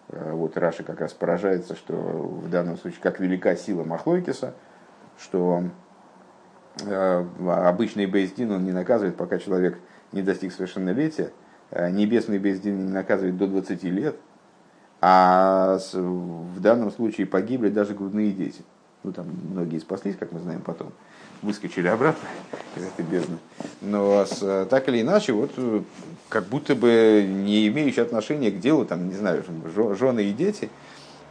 Вот 0.09 0.57
Раша 0.57 0.85
как 0.85 1.01
раз 1.01 1.13
поражается, 1.13 1.75
что 1.75 1.95
в 1.95 2.49
данном 2.49 2.77
случае, 2.77 3.01
как 3.03 3.19
велика 3.19 3.57
сила 3.57 3.83
Махлойкиса, 3.83 4.55
что 5.19 5.65
обычный 6.85 8.07
Бейздин 8.07 8.53
он 8.53 8.65
не 8.65 8.71
наказывает, 8.71 9.17
пока 9.17 9.39
человек 9.39 9.81
не 10.13 10.23
достиг 10.23 10.53
совершеннолетия, 10.53 11.33
небесный 11.73 12.39
Бейздин 12.39 12.87
не 12.87 12.93
наказывает 12.93 13.37
до 13.37 13.49
20 13.49 13.83
лет, 13.85 14.17
а 15.01 15.79
в 15.93 16.61
данном 16.61 16.93
случае 16.93 17.27
погибли 17.27 17.69
даже 17.69 17.95
грудные 17.95 18.31
дети. 18.31 18.63
Ну, 19.03 19.13
там 19.13 19.27
многие 19.51 19.79
спаслись, 19.79 20.17
как 20.17 20.33
мы 20.33 20.41
знаем 20.41 20.63
потом, 20.63 20.93
выскочили 21.43 21.89
обратно 21.89 22.29
из 22.77 22.85
этой 22.85 23.05
бездны. 23.05 23.39
Но 23.81 24.25
с, 24.25 24.67
так 24.71 24.89
или 24.89 25.01
иначе, 25.01 25.33
вот 25.33 25.53
как 26.29 26.47
будто 26.47 26.75
бы 26.75 27.25
не 27.27 27.69
имеющие 27.69 28.05
отношения 28.05 28.51
к 28.51 28.61
делу, 28.61 28.85
там, 28.85 29.09
не 29.09 29.15
знаю, 29.15 29.45
жены 29.99 30.25
и 30.25 30.33
дети, 30.33 30.69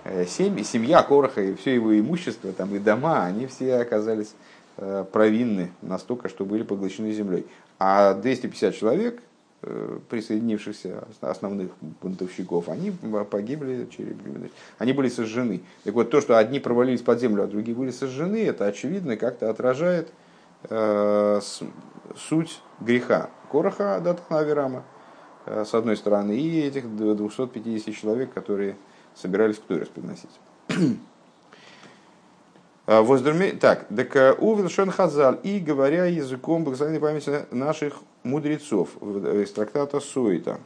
э, 0.04 0.26
семьи, 0.26 0.64
семья 0.64 1.04
Короха 1.04 1.42
и 1.42 1.56
все 1.56 1.76
его 1.76 1.98
имущество, 2.00 2.52
там, 2.54 2.74
и 2.76 2.80
дома, 2.80 3.26
они 3.26 3.48
все 3.48 3.76
оказались 3.76 4.34
э, 4.78 5.06
провинны 5.12 5.72
настолько, 5.82 6.30
что 6.30 6.46
были 6.46 6.64
поглощены 6.64 7.12
землей. 7.12 7.46
А 7.78 8.14
250 8.14 8.76
человек, 8.76 9.20
Э, 9.20 9.35
присоединившихся 10.10 11.08
основных 11.22 11.72
бунтовщиков, 12.02 12.70
они 12.70 12.92
погибли, 13.32 13.88
они 14.78 14.94
были 14.94 15.10
сожжены. 15.10 15.62
Так 15.84 15.94
вот, 15.96 16.12
то, 16.12 16.22
что 16.22 16.38
одни 16.38 16.60
провалились 16.60 17.02
под 17.02 17.20
землю, 17.20 17.44
а 17.44 17.48
другие 17.48 17.76
были 17.76 17.92
сожжены, 17.92 18.46
это 18.46 18.66
очевидно 18.66 19.18
как-то 19.18 19.50
отражает 19.50 20.12
э, 20.70 21.42
суть 22.16 22.62
греха 22.80 23.30
Короха 23.52 24.00
Датхана 24.04 24.42
Авирама, 24.42 24.84
э, 25.46 25.66
с 25.66 25.74
одной 25.74 25.98
стороны, 25.98 26.38
и 26.38 26.62
этих 26.62 26.96
250 26.96 27.96
человек, 27.96 28.34
которые 28.34 28.76
собирались 29.16 29.58
кто 29.58 29.78
приносить. 29.78 30.30
А, 32.88 33.02
Воздурме... 33.02 33.54
Так, 33.54 33.88
так 33.88 34.16
э, 34.16 34.34
Увел 34.34 34.70
Шон 34.70 34.92
Хазал, 34.92 35.40
и 35.42 35.58
говоря 35.58 36.06
языком 36.06 36.64
благословенной 36.64 37.00
памяти 37.00 37.48
наших 37.50 37.96
мудрецов 38.26 38.90
из 39.02 39.52
трактата 39.52 40.00
Сойта, 40.00 40.60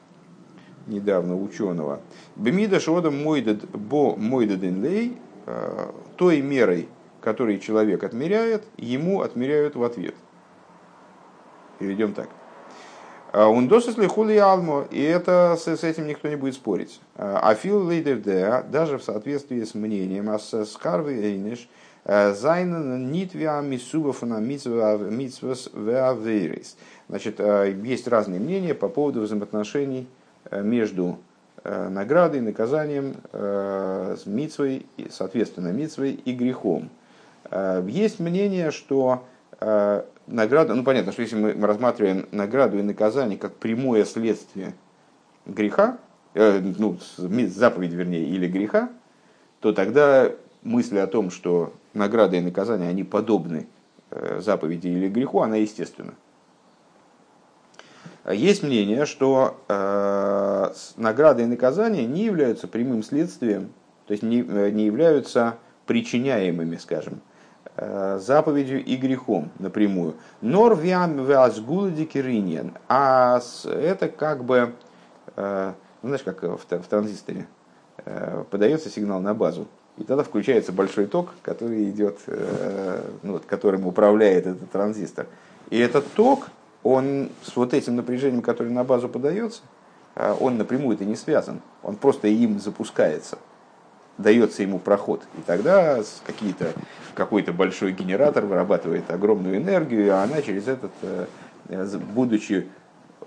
недавно 0.87 1.39
ученого. 1.39 1.99
Бемида 2.35 2.79
шода 2.79 3.11
мойдад 3.11 3.69
бо 3.69 4.15
мойдаден 4.15 4.81
лей, 4.83 5.17
э, 5.45 5.91
той 6.15 6.41
мерой, 6.41 6.89
которой 7.21 7.59
человек 7.59 8.03
отмеряет, 8.03 8.63
ему 8.77 9.21
отмеряют 9.21 9.75
в 9.75 9.83
ответ. 9.83 10.15
Переведем 11.77 12.13
так. 12.13 12.29
Ундосис 13.31 13.95
лихули 13.97 14.37
алмо, 14.37 14.87
и 14.89 15.03
это 15.03 15.55
с, 15.55 15.67
с 15.67 15.83
этим 15.83 16.07
никто 16.07 16.27
не 16.29 16.35
будет 16.35 16.55
спорить. 16.55 16.99
Афил 17.15 17.85
лейдер 17.85 18.63
даже 18.69 18.97
в 18.97 19.03
соответствии 19.03 19.63
с 19.63 19.75
мнением, 19.75 20.31
а 20.31 20.39
с 20.39 20.65
скарвы 20.65 21.13
эйниш, 21.13 21.69
Зайнен 22.05 23.11
нитвиа 23.11 23.61
мисува 23.61 24.13
митсвас 25.09 25.69
веаверис. 25.73 26.77
Значит, 27.09 27.39
э, 27.39 27.75
есть 27.83 28.07
разные 28.07 28.39
мнения 28.39 28.75
по 28.75 28.87
поводу 28.87 29.21
взаимоотношений 29.21 30.07
э, 30.51 30.61
между 30.61 31.17
э, 31.63 31.89
наградой, 31.89 32.41
наказанием, 32.41 33.15
с 33.33 34.25
митсвой, 34.25 34.85
соответственно, 35.09 35.69
митсвой 35.69 36.11
и 36.11 36.33
грехом. 36.33 36.89
Есть 37.87 38.19
мнение, 38.19 38.71
что 38.71 39.25
награда, 40.27 40.75
ну 40.75 40.83
понятно, 40.83 41.11
что 41.11 41.21
если 41.21 41.35
мы 41.35 41.53
рассматриваем 41.65 42.27
награду 42.31 42.77
и 42.77 42.81
наказание 42.81 43.37
как 43.37 43.55
прямое 43.55 44.05
следствие 44.05 44.73
греха, 45.45 45.97
ну, 46.33 46.97
заповедь, 47.47 47.93
вернее, 47.93 48.25
или 48.25 48.47
греха, 48.47 48.89
то 49.59 49.73
тогда 49.73 50.31
мысль 50.63 50.99
о 50.99 51.07
том, 51.07 51.31
что 51.31 51.73
награда 51.93 52.37
и 52.37 52.41
наказание, 52.41 52.89
они 52.89 53.03
подобны 53.03 53.67
э, 54.11 54.39
заповеди 54.41 54.87
или 54.87 55.07
греху, 55.07 55.41
она 55.41 55.57
естественна. 55.57 56.13
Есть 58.29 58.63
мнение, 58.63 59.05
что 59.05 59.59
э, 59.67 60.71
награда 60.97 61.41
и 61.43 61.45
наказание 61.45 62.05
не 62.05 62.25
являются 62.25 62.67
прямым 62.67 63.01
следствием, 63.01 63.71
то 64.05 64.11
есть 64.11 64.23
не, 64.23 64.41
э, 64.41 64.69
не 64.71 64.85
являются 64.85 65.57
причиняемыми, 65.87 66.75
скажем, 66.75 67.21
э, 67.75 68.19
заповедью 68.21 68.83
и 68.83 68.95
грехом 68.97 69.49
напрямую. 69.57 70.15
Нор 70.41 70.77
виам 70.77 71.25
кириньян. 72.05 72.73
А 72.87 73.41
это 73.65 74.09
как 74.09 74.43
бы, 74.43 74.73
э, 75.35 75.73
ну, 76.03 76.09
знаешь, 76.09 76.23
как 76.23 76.43
в, 76.43 76.57
в 76.57 76.87
транзисторе, 76.87 77.47
э, 78.05 78.43
подается 78.51 78.89
сигнал 78.89 79.21
на 79.21 79.33
базу. 79.33 79.67
И 79.99 80.03
тогда 80.05 80.23
включается 80.23 80.71
большой 80.71 81.07
ток, 81.07 81.33
который 81.41 81.89
идет, 81.89 82.19
э, 82.27 83.03
ну, 83.21 83.33
вот, 83.33 83.45
которым 83.45 83.85
управляет 83.85 84.47
этот 84.47 84.71
транзистор. 84.71 85.27
И 85.69 85.77
этот 85.77 86.07
ток, 86.13 86.47
он 86.83 87.29
с 87.43 87.55
вот 87.57 87.73
этим 87.73 87.97
напряжением, 87.97 88.41
которое 88.41 88.69
на 88.69 88.85
базу 88.85 89.09
подается, 89.09 89.61
э, 90.15 90.33
он 90.39 90.57
напрямую 90.57 90.95
это 90.95 91.03
не 91.03 91.17
связан. 91.17 91.59
Он 91.83 91.97
просто 91.97 92.29
им 92.29 92.61
запускается, 92.61 93.39
дается 94.17 94.63
ему 94.63 94.79
проход. 94.79 95.21
И 95.37 95.41
тогда 95.45 96.01
какие-то, 96.25 96.71
какой-то 97.13 97.51
большой 97.51 97.91
генератор 97.91 98.45
вырабатывает 98.45 99.11
огромную 99.11 99.57
энергию, 99.57 100.05
и 100.05 100.09
она 100.09 100.41
через 100.41 100.69
этот, 100.69 100.91
э, 101.01 101.25
будучи 102.15 102.69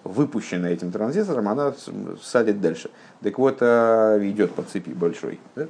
выпущена 0.04 0.70
этим 0.70 0.90
транзистором, 0.90 1.48
она 1.48 1.74
садит 2.22 2.62
дальше. 2.62 2.90
Так 3.22 3.38
вот, 3.38 3.58
идет 3.58 4.52
по 4.52 4.62
цепи 4.62 4.90
большой. 4.90 5.38
Да? 5.54 5.68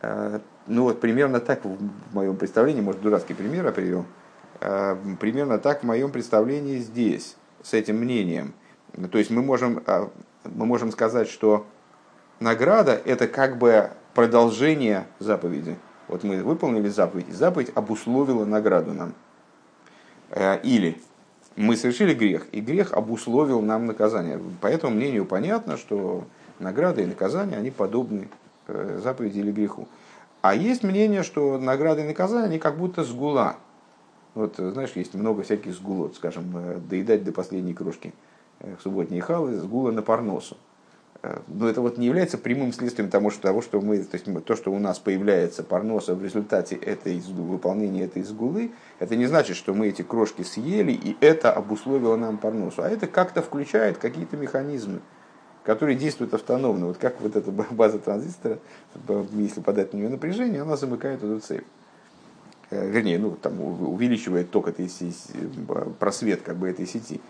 Э, 0.00 0.40
ну 0.66 0.84
вот 0.84 1.00
примерно 1.00 1.40
так 1.40 1.64
в 1.64 2.14
моем 2.14 2.36
представлении, 2.36 2.80
может 2.80 3.00
дурацкий 3.02 3.34
пример 3.34 3.66
я 3.66 3.72
привел, 3.72 4.04
э, 4.60 4.96
примерно 5.18 5.58
так 5.58 5.82
в 5.82 5.86
моем 5.86 6.10
представлении 6.10 6.78
здесь, 6.78 7.36
с 7.62 7.74
этим 7.74 7.96
мнением. 7.96 8.52
То 9.10 9.18
есть 9.18 9.30
мы 9.30 9.42
можем, 9.42 9.82
э, 9.86 10.08
мы 10.44 10.66
можем 10.66 10.92
сказать, 10.92 11.28
что 11.28 11.66
награда 12.40 13.00
это 13.04 13.26
как 13.26 13.58
бы 13.58 13.90
продолжение 14.14 15.06
заповеди. 15.18 15.76
Вот 16.06 16.24
мы 16.24 16.42
выполнили 16.42 16.88
заповедь, 16.88 17.28
и 17.28 17.32
заповедь 17.32 17.70
обусловила 17.74 18.44
награду 18.44 18.94
нам. 18.94 19.14
Или 20.62 21.00
мы 21.56 21.76
совершили 21.76 22.14
грех, 22.14 22.46
и 22.50 22.60
грех 22.60 22.92
обусловил 22.92 23.60
нам 23.60 23.86
наказание. 23.86 24.40
По 24.62 24.68
этому 24.68 24.94
мнению 24.94 25.26
понятно, 25.26 25.76
что 25.76 26.24
награда 26.58 27.02
и 27.02 27.06
наказание, 27.06 27.58
они 27.58 27.70
подобны 27.70 28.28
заповеди 28.68 29.38
или 29.40 29.50
греху. 29.50 29.88
А 30.40 30.54
есть 30.54 30.82
мнение, 30.82 31.22
что 31.22 31.58
награды 31.58 32.02
и 32.02 32.04
наказания, 32.04 32.46
они 32.46 32.58
как 32.58 32.78
будто 32.78 33.02
сгула. 33.02 33.56
Вот, 34.34 34.56
знаешь, 34.56 34.92
есть 34.94 35.14
много 35.14 35.42
всяких 35.42 35.74
сгулот, 35.74 36.14
скажем, 36.14 36.52
э, 36.54 36.78
доедать 36.78 37.24
до 37.24 37.32
последней 37.32 37.74
крошки 37.74 38.14
э, 38.60 38.76
субботние 38.80 39.20
халы, 39.20 39.56
сгула 39.56 39.90
на 39.90 40.02
парносу. 40.02 40.56
Но 41.48 41.68
это 41.68 41.80
вот 41.80 41.98
не 41.98 42.06
является 42.06 42.38
прямым 42.38 42.72
следствием 42.72 43.10
того, 43.10 43.30
что, 43.30 43.42
того, 43.42 43.60
что 43.60 43.80
мы, 43.80 43.98
то, 44.04 44.16
есть 44.16 44.44
то, 44.44 44.54
что 44.54 44.72
у 44.72 44.78
нас 44.78 45.00
появляется 45.00 45.64
парноса 45.64 46.14
в 46.14 46.22
результате 46.22 46.76
этой, 46.76 47.18
выполнения 47.18 48.04
этой 48.04 48.22
сгулы, 48.22 48.70
это 49.00 49.16
не 49.16 49.26
значит, 49.26 49.56
что 49.56 49.74
мы 49.74 49.88
эти 49.88 50.02
крошки 50.02 50.42
съели, 50.42 50.92
и 50.92 51.16
это 51.20 51.52
обусловило 51.52 52.14
нам 52.14 52.38
парносу. 52.38 52.82
А 52.82 52.88
это 52.88 53.08
как-то 53.08 53.42
включает 53.42 53.98
какие-то 53.98 54.36
механизмы 54.36 55.00
которые 55.68 55.98
действуют 55.98 56.32
автономно. 56.32 56.86
Вот 56.86 56.96
как 56.96 57.20
вот 57.20 57.36
эта 57.36 57.50
база 57.70 57.98
транзистора, 57.98 58.58
если 59.32 59.60
подать 59.60 59.92
на 59.92 59.98
нее 59.98 60.08
напряжение, 60.08 60.62
она 60.62 60.78
замыкает 60.78 61.22
эту 61.22 61.40
цепь. 61.40 61.66
Э, 62.70 62.88
вернее, 62.88 63.18
ну, 63.18 63.32
там 63.32 63.60
увеличивает 63.60 64.50
ток 64.50 64.68
этой 64.68 64.88
сети, 64.88 65.34
просвет 65.98 66.40
как 66.40 66.56
бы 66.56 66.70
этой 66.70 66.86
сети. 66.86 67.20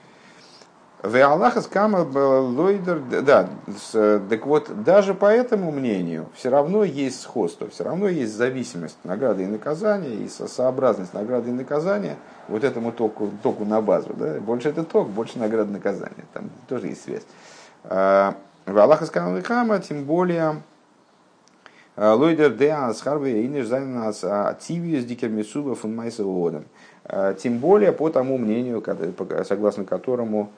В 1.02 1.16
Аллахас 1.20 1.66
Кама 1.66 1.98
Лойдер, 1.98 3.00
да, 3.22 3.48
так 3.92 4.46
вот, 4.46 4.84
даже 4.84 5.14
по 5.14 5.26
этому 5.26 5.72
мнению 5.72 6.26
все 6.36 6.50
равно 6.50 6.84
есть 6.84 7.20
сходство, 7.20 7.68
все 7.68 7.82
равно 7.82 8.06
есть 8.06 8.34
зависимость 8.34 8.98
награды 9.02 9.42
и 9.42 9.46
наказания, 9.46 10.14
и 10.14 10.28
сообразность 10.28 11.12
награды 11.12 11.50
и 11.50 11.52
наказания 11.52 12.16
вот 12.46 12.62
этому 12.62 12.92
току, 12.92 13.32
току 13.42 13.64
на 13.64 13.80
базу. 13.80 14.14
Да? 14.14 14.34
Больше 14.34 14.68
это 14.68 14.84
ток, 14.84 15.08
больше 15.08 15.40
награды 15.40 15.70
и 15.70 15.74
наказания. 15.74 16.24
Там 16.32 16.50
тоже 16.68 16.86
есть 16.86 17.02
связь. 17.02 17.24
А, 17.84 18.36
в 18.66 18.78
Аллахас 18.78 19.10
Кама 19.10 19.80
тем 19.80 20.04
более 20.04 20.62
Лойдер 21.96 22.54
де 22.54 22.70
Асхарве 22.70 23.44
и 23.44 23.48
Нежзайнас 23.48 24.24
Тивиус 24.60 25.04
Дикермисуба 25.04 25.74
фун 25.74 25.96
Майса 25.96 26.22
Тем 27.38 27.58
более 27.58 27.92
по 27.92 28.08
тому 28.08 28.38
мнению, 28.38 28.84
согласно 29.44 29.84
которому 29.84 30.52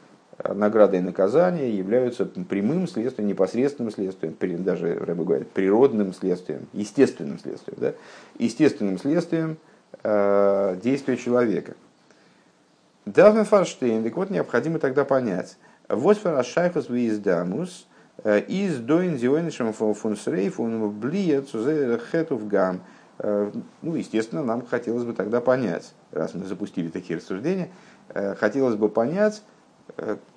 награда 0.49 0.97
и 0.97 1.01
наказание 1.01 1.77
являются 1.77 2.25
прямым 2.25 2.87
следствием, 2.89 3.29
непосредственным 3.29 3.93
следствием, 3.93 4.37
даже, 4.65 4.95
Рэбе 4.95 5.25
говорит, 5.25 5.51
природным 5.51 6.13
следствием, 6.13 6.67
естественным 6.73 7.39
следствием, 7.39 7.79
да? 7.81 7.93
естественным 8.39 8.99
следствием 8.99 9.59
э, 10.03 10.77
действия 10.83 11.17
человека. 11.17 11.75
Давно 13.07 13.45
Фарштейн, 13.45 14.05
так 14.05 14.17
вот 14.17 14.31
необходимо 14.31 14.79
тогда 14.79 15.05
понять, 15.05 15.57
вот 15.91 16.19
фарашайхус 16.19 16.89
вииздамус, 16.89 17.87
э, 18.23 18.41
из 18.43 18.79
доин 18.79 19.19
зионишем 19.19 19.73
фунсрей 19.73 20.49
фун 20.49 20.91
блия 20.91 21.43
хетув 22.13 22.47
гам. 22.47 22.83
Э, 23.19 23.51
ну, 23.83 23.95
естественно, 23.97 24.45
нам 24.45 24.65
хотелось 24.65 25.05
бы 25.05 25.15
тогда 25.15 25.41
понять, 25.41 25.93
раз 26.13 26.35
мы 26.35 26.47
запустили 26.47 26.89
такие 26.89 27.19
рассуждения, 27.19 27.71
э, 28.09 28.35
хотелось 28.37 28.77
бы 28.77 28.89
понять, 28.89 29.43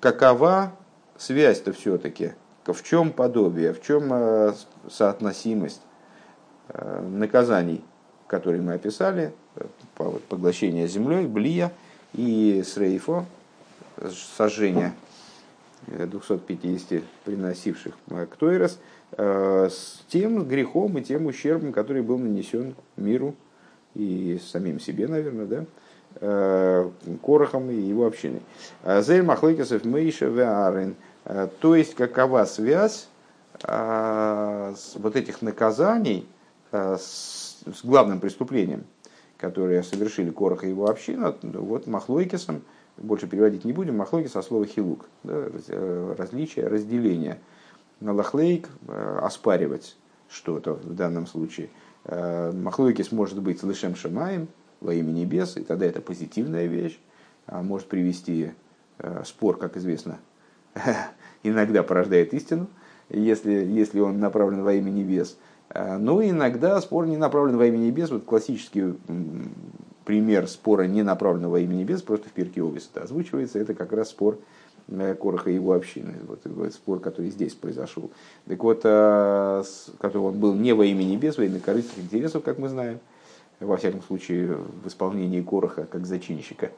какова 0.00 0.72
связь-то 1.16 1.72
все-таки, 1.72 2.32
в 2.66 2.82
чем 2.82 3.12
подобие, 3.12 3.72
в 3.72 3.80
чем 3.80 4.52
соотносимость 4.90 5.80
наказаний, 7.00 7.84
которые 8.26 8.60
мы 8.62 8.74
описали, 8.74 9.32
поглощение 10.28 10.88
землей, 10.88 11.28
блия 11.28 11.70
и 12.14 12.64
срейфо, 12.66 13.26
сожжение 14.36 14.92
250 15.86 17.02
приносивших 17.24 17.94
ктойрос, 18.30 18.78
с 19.16 20.02
тем 20.08 20.46
грехом 20.48 20.98
и 20.98 21.02
тем 21.02 21.26
ущербом, 21.26 21.72
который 21.72 22.02
был 22.02 22.18
нанесен 22.18 22.74
миру 22.96 23.34
и 23.94 24.40
самим 24.42 24.80
себе, 24.80 25.06
наверное, 25.06 25.46
да, 25.46 25.64
Э, 26.20 26.88
Корохом 27.22 27.70
и 27.70 27.74
его 27.74 28.06
общиной. 28.06 28.42
Э, 28.84 29.02
Зель 29.02 29.22
Махлойкесов 29.22 29.84
Мейша 29.84 30.26
Веарен. 30.26 30.94
Э, 31.24 31.48
то 31.60 31.74
есть, 31.74 31.94
какова 31.94 32.44
связь 32.44 33.08
вот 33.62 35.16
этих 35.16 35.40
наказаний 35.40 36.26
с 36.72 37.62
главным 37.84 38.18
преступлением, 38.18 38.84
которое 39.38 39.84
совершили 39.84 40.30
Корох 40.30 40.64
и 40.64 40.70
его 40.70 40.90
община, 40.90 41.34
вот 41.40 41.86
Махлойкесом, 41.86 42.62
больше 42.96 43.26
переводить 43.26 43.64
не 43.64 43.72
будем, 43.72 43.96
Махлойкес, 43.96 44.36
а 44.36 44.42
слово 44.42 44.66
хилук, 44.66 45.06
да, 45.22 45.48
различие, 46.16 46.66
разделение. 46.66 47.40
Лахлейк 48.00 48.68
оспаривать 48.88 49.96
что-то 50.28 50.74
в 50.74 50.94
данном 50.94 51.26
случае. 51.26 51.70
Махлойкес 52.04 53.12
может 53.12 53.40
быть 53.40 53.62
лышем 53.62 53.96
шамаем, 53.96 54.48
во 54.84 54.94
имя 54.94 55.10
небес, 55.12 55.56
и 55.56 55.64
тогда 55.64 55.86
это 55.86 56.00
позитивная 56.00 56.66
вещь, 56.66 57.00
а 57.46 57.62
может 57.62 57.88
привести 57.88 58.52
э, 58.98 59.22
спор, 59.24 59.56
как 59.56 59.76
известно, 59.76 60.18
иногда 61.42 61.82
порождает 61.82 62.34
истину, 62.34 62.68
если, 63.08 63.52
если 63.52 64.00
он 64.00 64.20
направлен 64.20 64.62
во 64.62 64.74
имя 64.74 64.90
небес. 64.90 65.36
Но 65.74 66.22
иногда 66.22 66.80
спор 66.80 67.06
не 67.06 67.16
направлен 67.16 67.56
во 67.56 67.66
имя 67.66 67.78
небес. 67.78 68.10
Вот 68.10 68.24
классический 68.24 68.94
пример 70.04 70.46
спора, 70.48 70.84
не 70.84 71.02
направленного 71.02 71.52
во 71.52 71.60
имя 71.60 71.74
небес, 71.74 72.02
просто 72.02 72.28
в 72.28 72.32
перке 72.32 72.62
Овис 72.62 72.90
это 72.92 73.04
озвучивается, 73.04 73.58
это 73.58 73.74
как 73.74 73.92
раз 73.92 74.10
спор 74.10 74.38
э, 74.88 75.14
Короха 75.14 75.50
и 75.50 75.54
его 75.54 75.72
общины. 75.72 76.14
Вот, 76.26 76.40
вот 76.44 76.72
спор, 76.72 77.00
который 77.00 77.30
здесь 77.30 77.54
произошел. 77.54 78.10
Так 78.46 78.62
вот, 78.62 78.80
а, 78.84 79.62
который 79.98 80.22
он 80.22 80.38
был 80.38 80.54
не 80.54 80.72
во 80.72 80.84
имя 80.84 81.04
небес, 81.04 81.38
во 81.38 81.44
имя 81.44 81.60
корыстных 81.60 82.04
интересов, 82.04 82.42
как 82.42 82.58
мы 82.58 82.68
знаем 82.68 83.00
во 83.60 83.76
всяком 83.76 84.02
случае, 84.02 84.56
в 84.56 84.88
исполнении 84.88 85.40
Короха 85.40 85.86
как 85.86 86.06
зачинщика. 86.06 86.70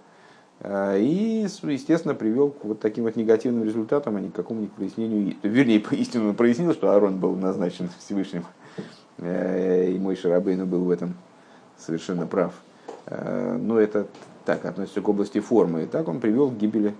И, 0.64 1.46
естественно, 1.64 2.14
привел 2.14 2.50
к 2.50 2.64
вот 2.64 2.80
таким 2.80 3.04
вот 3.04 3.16
негативным 3.16 3.64
результатам, 3.64 4.16
а 4.16 4.20
не 4.20 4.30
к 4.30 4.34
какому-нибудь 4.34 4.72
прояснению. 4.72 5.36
Вернее, 5.42 5.78
истину 5.90 6.32
прояснил, 6.34 6.72
что 6.72 6.90
Аарон 6.90 7.18
был 7.18 7.36
назначен 7.36 7.90
Всевышним, 7.98 8.44
э, 9.18 9.90
и 9.90 9.98
мой 9.98 10.16
Шарабейну 10.16 10.64
был 10.64 10.84
в 10.84 10.90
этом 10.90 11.14
совершенно 11.76 12.26
прав. 12.26 12.54
А, 13.06 13.56
но 13.56 13.78
это 13.78 14.06
так 14.44 14.64
относится 14.64 15.00
к 15.00 15.08
области 15.08 15.40
формы. 15.40 15.84
И 15.84 15.86
так 15.86 16.08
он 16.08 16.20
привел 16.20 16.50
к 16.50 16.56
гибели 16.56 16.94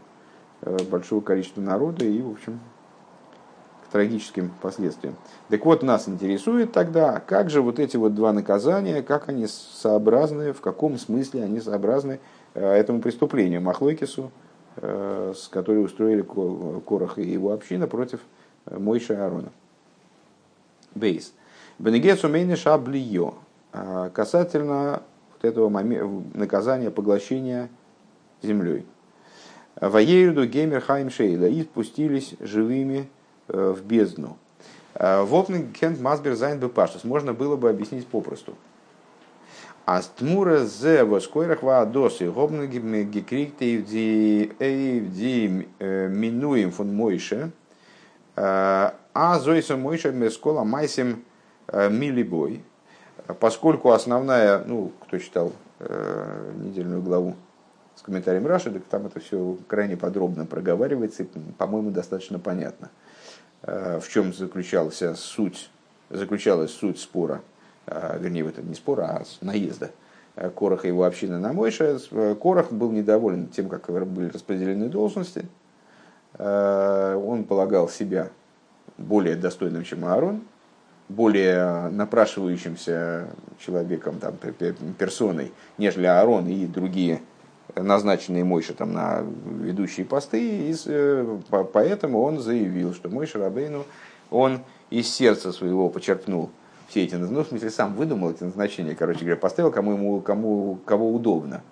э, 0.63 0.77
большого 0.91 1.21
количества 1.21 1.61
народа 1.61 2.05
и, 2.05 2.21
в 2.21 2.31
общем, 2.31 2.61
трагическим 3.97 4.51
последствиям. 4.61 5.17
Так 5.49 5.65
вот, 5.65 5.83
нас 5.83 6.07
интересует 6.07 6.73
тогда, 6.73 7.19
как 7.21 7.49
же 7.49 7.63
вот 7.63 7.79
эти 7.79 7.97
вот 7.97 8.15
два 8.15 8.33
наказания, 8.35 9.03
как 9.03 9.29
они 9.29 9.47
сообразны, 9.47 10.53
в 10.53 10.61
каком 10.61 10.99
смысле 10.99 11.45
они 11.45 11.61
сообразны 11.61 12.21
э, 12.55 12.63
этому 12.63 13.01
преступлению, 13.01 13.63
Махлойкису, 13.63 14.31
э, 14.77 15.33
с 15.35 15.49
которой 15.49 15.85
устроили 15.85 16.23
Корах 16.23 17.19
и 17.19 17.23
его 17.23 17.53
община 17.53 17.87
против 17.87 18.21
э, 18.67 18.79
Мойша 18.79 19.15
и 19.15 19.17
Аарона. 19.17 19.49
Бейс. 20.95 21.33
Бенегецу 21.79 22.29
мейни 22.29 22.55
шаблио. 22.55 23.35
Касательно 24.15 25.03
этого 25.47 25.69
наказания 26.35 26.91
поглощения 26.91 27.69
землей. 28.43 28.85
Ваеюду 29.81 30.47
геймер 30.47 30.81
хайм 30.81 31.11
шейла. 31.11 31.47
И 31.47 31.63
спустились 31.63 32.35
живыми 32.41 33.09
Э, 33.49 33.73
в 33.77 33.85
бездну. 33.85 34.37
Э, 34.95 35.23
Вопнинг 35.23 35.73
кент 35.73 36.01
масбер 36.01 36.35
зайн 36.35 36.59
бепаштус. 36.59 37.05
Можно 37.05 37.33
было 37.33 37.57
бы 37.57 37.71
объяснить 37.71 38.07
попросту. 38.07 38.55
А 39.85 40.03
стмура 40.03 40.65
зе 40.65 41.05
воскойрах 41.05 41.63
ва 41.63 41.87
досы 41.87 42.29
гобнги 42.29 42.79
гекрикте 43.05 43.77
эйвди 44.59 45.69
э, 45.79 46.09
минуем 46.09 46.73
фон 46.73 46.93
мойше. 46.93 47.53
А 48.39 49.39
зойса 49.41 49.77
мойше 49.77 50.13
мескола 50.13 50.65
майсим 50.65 51.25
милибой. 51.73 52.63
Поскольку 53.41 53.91
основная, 53.93 54.63
ну, 54.65 54.93
кто 55.03 55.19
читал 55.19 55.53
недельную 55.81 57.03
главу 57.03 57.35
с 57.97 58.03
комментарием 58.03 58.47
Раши, 58.47 58.71
так 58.71 58.85
там 58.85 59.07
это 59.07 59.21
все 59.21 59.57
крайне 59.67 59.97
подробно 59.97 60.47
проговаривается 60.47 61.25
и, 61.25 61.27
по-моему, 61.59 61.91
достаточно 61.91 62.39
понятно. 62.39 62.91
Э, 63.63 63.99
в 64.01 64.09
чем 64.09 64.33
заключалась 64.33 65.03
суть, 65.17 65.71
заключалась 66.11 66.71
суть 66.71 67.01
спора, 67.01 67.41
э, 67.87 68.19
вернее, 68.21 68.49
это 68.49 68.63
не 68.63 68.75
спора, 68.75 69.05
а 69.05 69.23
наезда 69.41 69.91
э, 70.37 70.51
Короха 70.51 70.87
и 70.87 70.91
его 70.91 71.05
общины 71.05 71.39
на 71.39 71.53
Мойша. 71.53 71.99
Корох 72.41 72.71
был 72.71 72.93
недоволен 72.93 73.49
тем, 73.49 73.69
как 73.69 73.91
были 73.91 74.29
распределены 74.29 74.89
должности. 74.89 75.47
Он 76.39 77.45
полагал 77.45 77.89
себя 77.89 78.29
более 78.99 79.37
достойным, 79.37 79.85
чем 79.85 80.05
Аарон, 80.05 80.43
более 81.09 81.89
напрашивающимся 81.89 83.29
человеком, 83.59 84.19
там, 84.19 84.37
персоной, 84.99 85.53
нежели 85.79 86.07
Аарон 86.07 86.49
и 86.49 86.67
другие 86.67 87.21
назначенные 87.75 88.45
Мойша 88.45 88.75
там, 88.75 88.93
на 88.93 89.25
ведущие 89.61 90.07
посты, 90.07 90.71
и 90.71 90.75
э, 90.87 91.39
поэтому 91.73 92.23
он 92.23 92.39
заявил, 92.39 92.95
что 92.95 93.09
Мойша 93.09 93.39
Рабейну, 93.39 93.85
он 94.31 94.61
из 94.91 95.09
сердца 95.13 95.53
своего 95.53 95.89
почерпнул 95.89 96.51
все 96.89 97.05
эти, 97.05 97.17
ну, 97.17 97.43
в 97.43 97.49
смысле, 97.49 97.71
сам 97.71 97.95
выдумал 97.95 98.31
эти 98.31 98.45
назначения, 98.45 98.95
короче 98.95 99.21
говоря, 99.21 99.37
поставил 99.37 99.73
кому 99.73 99.93
ему, 99.93 100.21
кому, 100.21 100.79
кого 100.85 101.13
удобно. 101.13 101.63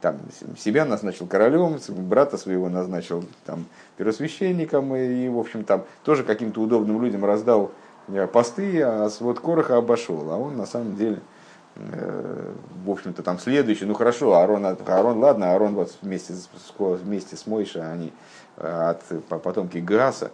Там 0.00 0.18
себя 0.56 0.84
назначил 0.84 1.26
королем, 1.26 1.78
брата 1.88 2.36
своего 2.36 2.68
назначил 2.68 3.24
там 3.44 3.64
первосвященником, 3.96 4.94
и, 4.94 5.28
в 5.28 5.38
общем, 5.38 5.64
там 5.64 5.84
тоже 6.04 6.22
каким-то 6.22 6.60
удобным 6.60 7.02
людям 7.02 7.24
раздал 7.24 7.72
посты, 8.32 8.82
а 8.82 9.08
вот 9.20 9.40
Короха 9.40 9.76
обошел. 9.76 10.30
А 10.30 10.36
он 10.36 10.56
на 10.56 10.66
самом 10.66 10.96
деле 10.96 11.20
Э, 11.78 12.52
в 12.84 12.90
общем-то, 12.90 13.22
там 13.22 13.38
следующий, 13.38 13.84
ну 13.84 13.94
хорошо, 13.94 14.34
Аарон, 14.34 14.66
Аарон 14.66 15.18
ладно, 15.18 15.52
Аарон 15.52 15.74
вот 15.74 15.96
вместе 16.02 16.34
с, 16.34 16.48
вместе 16.78 17.36
с 17.36 17.46
Мойша, 17.46 17.90
они 17.90 18.12
э, 18.56 18.66
от 18.66 19.02
потомки 19.28 19.78
Гаса, 19.78 20.32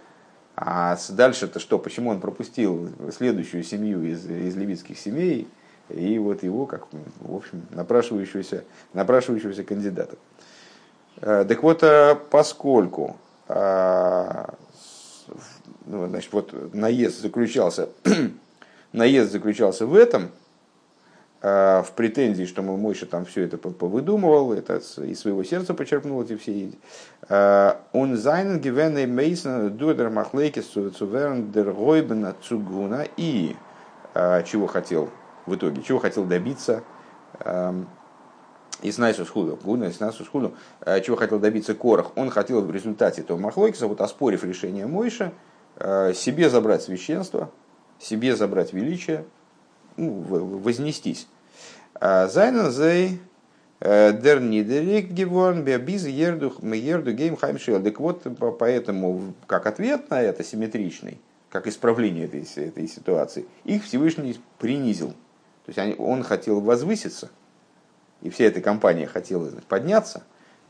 а 0.57 0.97
дальше-то 1.11 1.61
что, 1.61 1.79
почему 1.79 2.11
он 2.11 2.21
пропустил 2.21 2.89
следующую 3.15 3.63
семью 3.63 4.03
из, 4.05 4.25
из 4.27 4.57
левитских 4.57 4.99
семей, 4.99 5.49
и 5.91 6.19
вот 6.19 6.43
его, 6.43 6.65
как, 6.65 6.87
в 7.21 7.35
общем, 7.35 7.67
напрашивающегося, 7.71 8.65
напрашивающегося 8.95 9.65
кандидата. 9.65 10.17
Э, 11.21 11.45
так 11.47 11.63
вот, 11.63 11.85
поскольку 12.31 13.17
ну, 15.87 16.07
значит, 16.07 16.33
вот 16.33 16.75
наезд 16.75 17.21
заключался, 17.21 17.89
наезд 18.93 19.33
заключался 19.33 19.87
в 19.87 19.95
этом, 19.95 20.31
в 21.43 21.89
претензии, 21.95 22.45
что 22.45 22.63
мол, 22.63 22.79
Мойша 22.79 23.05
там 23.05 23.27
все 23.27 23.43
это 23.43 23.59
повыдумывал, 23.59 24.55
это 24.55 24.77
из 24.77 25.21
своего 25.21 25.45
сердца 25.45 25.75
почерпнул 25.75 26.23
эти 26.23 26.37
все 26.37 26.73
Он 27.93 28.17
зайнен 28.17 28.61
гивенный 28.61 29.05
мейсен 29.05 29.77
дудер 29.77 30.09
махлейки 30.09 30.61
суверен 30.61 31.53
дер 31.53 31.73
гойбена 31.73 32.35
цугуна 32.43 33.07
и 33.19 33.57
чего 34.15 34.67
хотел 34.67 35.11
в 35.45 35.55
итоге, 35.55 35.83
чего 35.83 35.99
хотел 35.99 36.25
добиться 36.25 36.83
и 38.81 38.91
снайсус 38.91 39.29
худу, 39.29 39.59
гуна 39.63 39.85
и 39.85 39.93
снайсус 39.93 40.29
худу, 40.29 40.55
чего 41.05 41.17
хотел 41.17 41.39
добиться 41.39 41.75
Корах, 41.75 42.17
он 42.17 42.31
хотел 42.31 42.63
в 42.63 42.71
результате 42.71 43.21
этого 43.21 43.37
махлойкиса, 43.37 43.87
вот 43.87 44.01
оспорив 44.01 44.45
решение 44.45 44.87
Мойша, 44.87 45.33
себе 45.79 46.51
забрать 46.51 46.83
священство, 46.83 47.51
себе 47.99 48.37
забрать 48.37 48.73
величие, 48.73 49.25
ну, 49.97 50.21
вознестись. 50.21 51.27
זיינען 51.95 52.71
זיי 52.71 53.21
э, 53.81 54.13
דערנידעריקט 54.13 54.41
געווארן 54.41 55.11
ביז 55.11 55.65
ירדו 55.65 56.07
ירדו 56.07 56.55
הם 56.63 57.13
חיים 57.13 57.37
שאולה. 57.37 57.83
Так 57.83 58.01
вот, 58.01 58.27
поэтому, 58.59 59.35
как 59.47 59.67
ответ 59.67 60.11
на 60.11 60.21
это 60.21 60.43
симметричный, 60.45 61.21
как 61.51 61.67
исправление 61.67 62.27
этой, 62.27 62.47
этой 62.57 62.89
ситуации, 62.89 63.47
их 63.65 63.85
Всевышний 63.85 64.39
принизил. 64.59 65.15
То 65.67 65.73
есть 65.73 65.99
он 65.99 66.23
хотел 66.23 66.61
возвыситься– 66.61 67.31
и 68.25 68.31
вся 68.31 68.47
эта 68.47 68.61
компания 68.61 69.07
хотела 69.07 69.51
подняться, 69.69 70.21
э, 70.21 70.23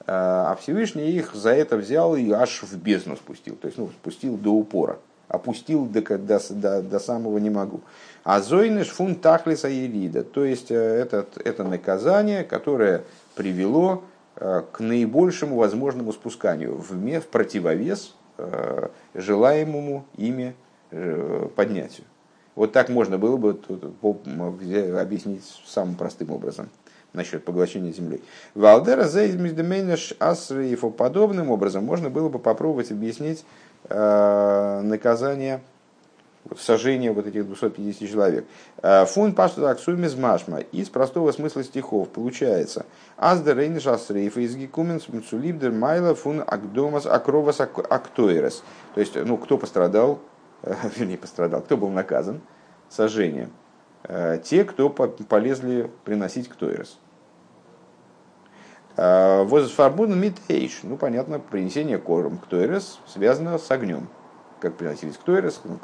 а 0.07 0.57
Всевышний 0.61 1.11
их 1.11 1.35
за 1.35 1.51
это 1.51 1.77
взял 1.77 2.15
и 2.15 2.31
аж 2.31 2.63
в 2.63 2.77
бездну 2.77 3.17
спустил, 3.17 3.57
то 3.57 3.67
есть 3.67 3.79
ну, 3.79 3.89
спустил 3.89 4.37
до 4.37 4.51
упора, 4.51 4.99
опустил 5.29 5.87
до, 5.87 6.03
до, 6.19 6.41
до, 6.51 6.83
до 6.83 6.99
самого 6.99 7.39
не 7.39 7.51
могу. 7.51 7.81
А 8.23 8.41
зойныш 8.41 8.89
фун 8.89 9.15
тахлиса 9.15 9.69
ерида, 9.69 10.25
то 10.25 10.45
есть 10.45 10.71
э, 10.71 10.75
это, 10.75 11.27
это 11.43 11.65
наказание, 11.65 12.45
которое 12.45 13.05
привело 13.35 14.05
э, 14.37 14.63
к 14.73 14.81
наибольшему 14.81 15.57
возможному 15.57 16.13
спусканию 16.13 16.77
в, 16.77 16.93
в 16.93 17.27
противовес 17.29 18.15
желаемому 19.15 20.07
ими 20.17 20.57
поднятию. 21.55 22.05
Вот 22.57 22.73
так 22.73 22.89
можно 22.89 23.17
было 23.17 23.37
бы 23.37 23.61
объяснить 25.01 25.45
самым 25.65 25.95
простым 25.95 26.33
образом 26.33 26.69
насчет 27.15 27.45
поглощения 27.45 27.93
земли. 27.93 28.21
Валдера 28.55 29.05
зейзмиздемейнеш 29.05 30.15
асрифу 30.19 30.91
подобным 30.91 31.51
образом 31.51 31.85
можно 31.85 32.11
было 32.11 32.29
бы 32.29 32.39
попробовать 32.39 32.91
объяснить 32.91 33.45
э, 33.89 34.81
наказание 34.83 35.61
сожжения 36.59 37.13
вот 37.13 37.27
этих 37.27 37.47
250 37.47 38.09
человек. 38.09 38.45
Э, 38.83 39.07
фун 39.07 39.35
пашту 39.35 39.67
аксумис 39.67 40.15
машма. 40.17 40.59
Из 40.59 40.89
простого 40.89 41.33
смысла 41.33 41.65
стихов 41.65 42.09
получается. 42.11 42.85
Аздер 43.17 43.59
рейнеш 43.59 43.87
асриф 43.87 44.37
из 44.37 44.57
гекуменс 44.57 45.09
мцулибдер 45.09 45.73
майла 45.73 46.15
фун 46.15 46.43
агдомас 46.47 47.07
акровас 47.07 47.61
актоирес. 47.61 48.63
То 48.95 49.01
есть, 49.01 49.15
ну, 49.15 49.39
кто 49.39 49.57
пострадал, 49.57 50.21
вернее, 50.97 51.19
пострадал, 51.19 51.63
кто 51.63 51.77
был 51.77 51.89
наказан 51.89 52.41
сожжением? 52.91 53.51
Э, 54.03 54.39
те, 54.43 54.65
кто 54.65 54.91
полезли 54.91 55.91
приносить 56.05 56.49
ктоирес. 56.49 56.99
А, 58.97 59.45
Возфарбун 59.45 60.19
митейш. 60.19 60.81
Ну, 60.83 60.97
понятно, 60.97 61.39
принесение 61.39 61.99
корм 61.99 62.39
ктойрес 62.39 63.01
связано 63.07 63.59
с 63.59 63.71
огнем. 63.71 64.09
Как 64.61 64.77
приносились 64.77 65.17
ктойрес, 65.17 65.61
ну, 65.65 65.79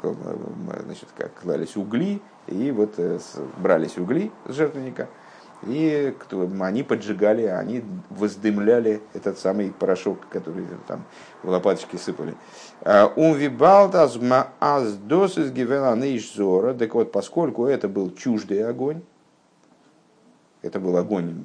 значит, 0.85 1.09
как 1.15 1.33
клались 1.41 1.75
угли, 1.75 2.21
и 2.47 2.71
вот 2.71 2.95
э, 2.97 3.19
брались 3.57 3.97
угли 3.97 4.31
с 4.47 4.55
жертвенника, 4.55 5.07
и 5.63 6.15
они 6.59 6.81
поджигали, 6.81 7.43
они 7.43 7.83
воздымляли 8.09 9.01
этот 9.13 9.37
самый 9.37 9.71
порошок, 9.71 10.27
который 10.31 10.65
там 10.87 11.03
в 11.43 11.49
лопаточке 11.49 11.99
сыпали. 11.99 12.33
Умвибалтас 13.15 14.15
мааз 14.15 14.93
досис 14.93 15.51
гивена 15.51 15.95
зора. 16.35 16.73
Так 16.73 16.95
вот, 16.95 17.11
поскольку 17.11 17.67
это 17.67 17.87
был 17.87 18.11
чуждый 18.15 18.67
огонь, 18.67 19.03
это 20.63 20.79
был 20.79 20.97
огонь 20.97 21.35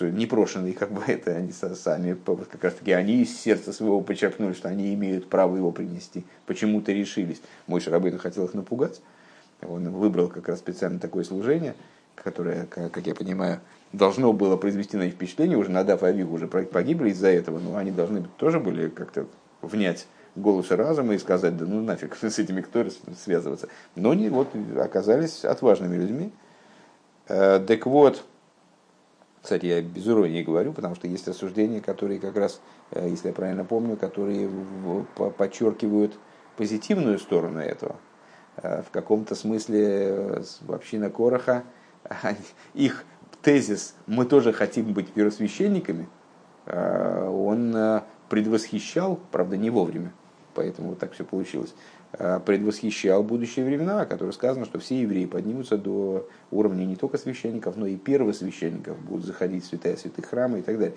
непрошенный, 0.00 0.72
как 0.72 0.92
бы 0.92 1.02
это 1.06 1.32
они 1.32 1.52
сами, 1.52 2.16
как 2.24 2.64
раз 2.64 2.74
таки 2.74 2.92
они 2.92 3.22
из 3.22 3.38
сердца 3.38 3.72
своего 3.72 4.00
почерпнули, 4.00 4.52
что 4.52 4.68
они 4.68 4.94
имеют 4.94 5.28
право 5.28 5.56
его 5.56 5.72
принести. 5.72 6.24
Почему-то 6.46 6.92
решились. 6.92 7.40
Мой 7.66 7.80
Шарабейн 7.80 8.18
хотел 8.18 8.44
их 8.44 8.54
напугать. 8.54 9.00
Он 9.62 9.90
выбрал 9.90 10.28
как 10.28 10.48
раз 10.48 10.60
специально 10.60 10.98
такое 10.98 11.24
служение, 11.24 11.74
которое, 12.14 12.66
как 12.66 13.06
я 13.06 13.14
понимаю, 13.14 13.60
должно 13.92 14.32
было 14.32 14.56
произвести 14.56 14.96
на 14.96 15.04
них 15.04 15.14
впечатление. 15.14 15.58
Уже 15.58 15.70
Надав 15.70 16.02
и 16.02 16.06
Авиг 16.06 16.30
уже 16.30 16.46
погибли 16.46 17.10
из-за 17.10 17.28
этого, 17.28 17.58
но 17.58 17.76
они 17.76 17.90
должны 17.90 18.24
тоже 18.36 18.60
были 18.60 18.88
как-то 18.88 19.26
внять 19.62 20.06
голоса 20.36 20.76
разума 20.76 21.14
и 21.14 21.18
сказать, 21.18 21.56
да 21.56 21.64
ну 21.66 21.82
нафиг 21.82 22.16
с 22.20 22.38
этими 22.38 22.60
кто 22.60 22.86
связываться. 23.22 23.68
Но 23.96 24.10
они 24.10 24.28
вот 24.28 24.48
оказались 24.76 25.44
отважными 25.44 25.96
людьми, 25.96 26.32
Э, 27.28 27.60
так 27.64 27.86
вот, 27.86 28.24
кстати, 29.42 29.66
я 29.66 29.80
без 29.80 30.06
иронии 30.06 30.42
говорю, 30.42 30.72
потому 30.72 30.94
что 30.94 31.06
есть 31.06 31.26
рассуждения, 31.28 31.80
которые 31.80 32.20
как 32.20 32.36
раз, 32.36 32.60
э, 32.90 33.08
если 33.08 33.28
я 33.28 33.34
правильно 33.34 33.64
помню, 33.64 33.96
которые 33.96 34.50
подчеркивают 35.36 36.18
позитивную 36.56 37.18
сторону 37.18 37.60
этого. 37.60 37.96
Э, 38.56 38.82
в 38.82 38.90
каком-то 38.90 39.34
смысле 39.34 40.42
община 40.68 41.10
Короха, 41.10 41.64
их 42.74 43.04
тезис 43.42 43.94
«мы 44.06 44.24
тоже 44.24 44.52
хотим 44.52 44.92
быть 44.92 45.08
первосвященниками», 45.12 46.08
он 46.66 48.02
предвосхищал, 48.28 49.18
правда, 49.32 49.56
не 49.56 49.70
вовремя, 49.70 50.12
поэтому 50.52 50.90
вот 50.90 50.98
так 50.98 51.12
все 51.12 51.24
получилось, 51.24 51.72
Э, 51.72 51.97
предвосхищал 52.12 53.22
будущие 53.22 53.66
времена, 53.66 54.00
о 54.00 54.06
которых 54.06 54.34
сказано, 54.34 54.64
что 54.64 54.78
все 54.78 55.02
евреи 55.02 55.26
поднимутся 55.26 55.76
до 55.76 56.26
уровня 56.50 56.84
не 56.84 56.96
только 56.96 57.18
священников, 57.18 57.76
но 57.76 57.86
и 57.86 57.96
первосвященников, 57.96 58.98
будут 58.98 59.26
заходить 59.26 59.64
в 59.64 59.68
святая 59.68 59.96
святых 59.96 60.24
храмы 60.24 60.60
и 60.60 60.62
так 60.62 60.78
далее. 60.78 60.96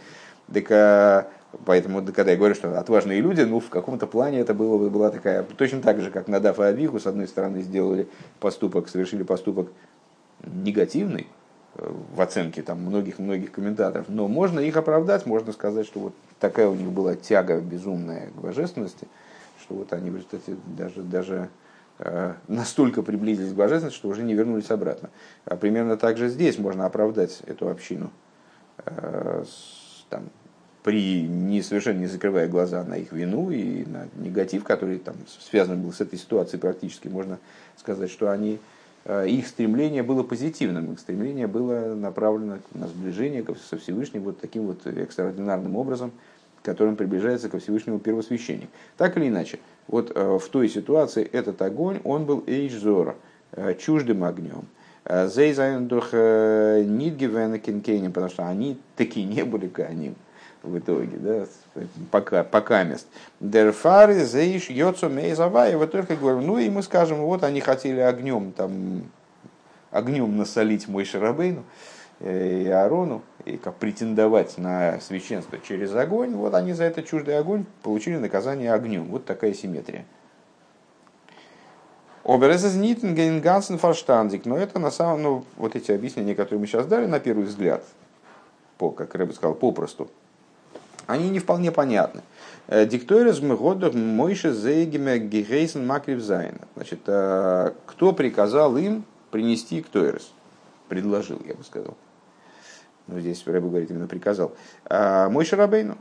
Так, 0.53 0.71
э, 0.71 1.25
поэтому, 1.65 2.01
когда 2.05 2.31
я 2.31 2.37
говорю, 2.37 2.55
что 2.55 2.79
отважные 2.79 3.19
люди, 3.19 3.41
ну, 3.41 3.59
в 3.59 3.69
каком-то 3.69 4.07
плане 4.07 4.39
это 4.39 4.53
было, 4.53 4.89
была 4.89 5.09
такая, 5.09 5.43
точно 5.43 5.81
так 5.81 6.01
же, 6.01 6.11
как 6.11 6.29
Надав 6.29 6.59
и 6.59 6.63
Авиху, 6.63 6.99
с 6.99 7.07
одной 7.07 7.27
стороны, 7.27 7.61
сделали 7.61 8.07
поступок, 8.39 8.87
совершили 8.87 9.23
поступок 9.23 9.69
негативный, 10.45 11.27
э, 11.75 11.91
в 12.15 12.21
оценке 12.21 12.61
там 12.61 12.79
многих-многих 12.79 13.51
комментаторов, 13.51 14.07
но 14.07 14.29
можно 14.29 14.61
их 14.61 14.77
оправдать, 14.77 15.25
можно 15.25 15.51
сказать, 15.51 15.85
что 15.85 15.99
вот 15.99 16.13
такая 16.39 16.69
у 16.69 16.75
них 16.75 16.89
была 16.89 17.15
тяга 17.15 17.59
безумная 17.59 18.27
к 18.27 18.41
божественности– 18.41 19.07
что 19.71 19.77
вот 19.77 19.93
они 19.93 20.09
в 20.09 20.15
результате 20.15 20.57
даже, 20.77 21.01
даже 21.01 21.49
э, 21.99 22.33
настолько 22.47 23.03
приблизились 23.03 23.53
к 23.53 23.55
божественности, 23.55 23.97
что 23.97 24.09
уже 24.09 24.21
не 24.23 24.33
вернулись 24.33 24.69
обратно. 24.69 25.09
А 25.45 25.55
примерно 25.55 25.97
так 25.97 26.17
же 26.17 26.27
здесь 26.27 26.57
можно 26.57 26.85
оправдать 26.85 27.41
эту 27.47 27.69
общину, 27.69 28.11
э, 28.85 29.45
там, 30.09 30.29
при 30.83 31.21
не 31.21 31.61
совершенно 31.61 31.99
не 31.99 32.07
закрывая 32.07 32.49
глаза 32.49 32.83
на 32.83 32.95
их 32.95 33.13
вину 33.13 33.49
и 33.49 33.85
на 33.85 34.07
негатив, 34.15 34.63
который 34.65 34.97
там 34.97 35.15
связан 35.39 35.81
был 35.81 35.93
с 35.93 36.01
этой 36.01 36.19
ситуацией 36.19 36.59
практически, 36.59 37.07
можно 37.07 37.37
сказать, 37.77 38.11
что 38.11 38.29
они 38.29 38.59
э, 39.05 39.29
их 39.29 39.47
стремление 39.47 40.03
было 40.03 40.23
позитивным, 40.23 40.91
их 40.91 40.99
стремление 40.99 41.47
было 41.47 41.95
направлено 41.95 42.57
на 42.73 42.87
сближение 42.87 43.45
со 43.69 43.77
Всевышним 43.77 44.23
вот 44.23 44.41
таким 44.41 44.67
вот 44.67 44.85
экстраординарным 44.85 45.77
образом– 45.77 46.11
которым 46.63 46.95
приближается 46.95 47.49
ко 47.49 47.59
Всевышнему 47.59 47.99
первосвященник. 47.99 48.69
Так 48.97 49.17
или 49.17 49.27
иначе, 49.27 49.59
вот 49.87 50.11
э, 50.13 50.37
в 50.37 50.47
той 50.49 50.69
ситуации 50.69 51.23
этот 51.23 51.61
огонь, 51.61 51.99
он 52.03 52.25
был 52.25 52.43
эйчзора, 52.47 53.15
э, 53.53 53.75
чуждым 53.75 54.23
огнем. 54.23 54.65
Э, 55.05 55.27
Зейзайндух 55.27 56.13
нидгивена 56.13 57.59
кинкейнем, 57.59 58.11
потому 58.11 58.31
что 58.31 58.47
они 58.47 58.77
такие 58.95 59.25
не 59.25 59.43
были 59.43 59.67
каним 59.67 60.15
в 60.63 60.77
итоге, 60.77 61.17
да, 61.17 61.45
пока, 62.11 62.43
пока 62.43 62.83
мест. 62.83 63.07
Дерфары 63.39 64.23
зейш 64.25 64.69
мейзава, 64.69 65.69
и 65.69 65.75
вот 65.75 65.91
только 65.91 66.15
говорю, 66.15 66.41
ну 66.41 66.59
и 66.59 66.69
мы 66.69 66.83
скажем, 66.83 67.17
вот 67.17 67.43
они 67.43 67.61
хотели 67.61 67.99
огнем 67.99 68.51
там, 68.51 69.03
огнем 69.89 70.37
насолить 70.37 70.87
мой 70.87 71.05
Шарабейну, 71.05 71.63
и 72.19 72.69
Аарону, 72.71 73.23
и 73.45 73.57
как 73.57 73.75
претендовать 73.75 74.57
на 74.57 74.99
священство 74.99 75.57
через 75.59 75.93
огонь, 75.93 76.35
вот 76.35 76.53
они 76.53 76.73
за 76.73 76.83
это 76.85 77.03
чуждый 77.03 77.37
огонь 77.37 77.65
получили 77.83 78.17
наказание 78.17 78.73
огнем. 78.73 79.05
Вот 79.05 79.25
такая 79.25 79.53
симметрия. 79.53 80.05
אבער 82.23 82.46
ס'איז 82.46 82.75
ניט 82.75 83.08
אין 83.08 83.41
גאנצן 83.41 83.77
פארשטאנדיק. 83.77 84.45
Но 84.45 84.57
это 84.57 84.79
на 84.79 84.91
самом 84.91 85.21
ну, 85.23 85.45
вот 85.57 85.75
эти 85.75 85.91
объяснения, 85.91 86.35
которые 86.35 86.59
мы 86.59 86.67
сейчас 86.67 86.85
дали, 86.85 87.07
на 87.07 87.19
первый 87.19 87.45
взгляд, 87.45 87.83
по, 88.77 88.91
как 88.91 89.15
Ребе 89.15 89.33
сказал, 89.33 89.55
попросту, 89.55 90.09
они 91.07 91.29
не 91.29 91.39
вполне 91.39 91.71
понятны. 91.71 92.21
די 92.67 92.88
קטורת 92.88 93.41
האט 93.41 93.64
דאך 93.64 93.93
משה 93.95 94.53
זיי 94.53 95.17
געהייסן 95.17 95.85
מקריב 95.85 96.22
זיין. 96.22 96.59
Значит, 96.75 97.01
кто 97.01 98.13
приказал 98.15 98.77
им 98.77 99.03
принести 99.31 99.81
ктойрес? 99.81 100.31
Предложил, 100.87 101.41
я 101.45 101.55
бы 101.55 101.63
сказал. 101.63 101.97
Ну, 103.11 103.19
здесь 103.19 103.45
Рэбе 103.45 103.67
говорит 103.67 103.91
именно 103.91 104.07
приказал. 104.07 104.53
Мой 104.89 105.45
Шарабейну. 105.45 105.97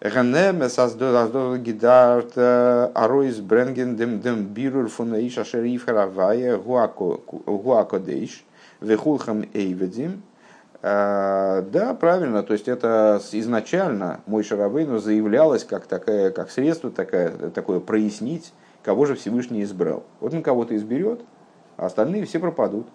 Ганеме 0.00 0.68
создал 0.68 1.56
гидарт 1.56 2.36
аройс 2.36 3.38
бренген 3.38 3.96
дем 3.96 4.20
дем 4.20 4.44
бирур 4.44 4.88
фун 4.88 5.14
иша 5.14 5.44
шериф 5.44 5.86
харавая 5.86 6.58
гуакодейш 6.58 8.44
вехулхам 8.80 9.44
эйведим. 9.54 10.22
Да, 10.82 11.96
правильно, 11.98 12.42
то 12.42 12.52
есть 12.52 12.68
это 12.68 13.20
изначально 13.32 14.20
мой 14.26 14.42
Шарабейну 14.42 14.98
заявлялось 14.98 15.64
как, 15.64 15.86
такая, 15.86 16.30
как 16.30 16.50
средство 16.50 16.90
такое, 16.90 17.30
такое 17.50 17.80
прояснить, 17.80 18.52
кого 18.82 19.06
же 19.06 19.14
Всевышний 19.14 19.62
избрал. 19.62 20.02
Вот 20.20 20.34
он 20.34 20.42
кого-то 20.42 20.76
изберет, 20.76 21.22
а 21.78 21.86
остальные 21.86 22.26
все 22.26 22.38
пропадут. 22.38 22.86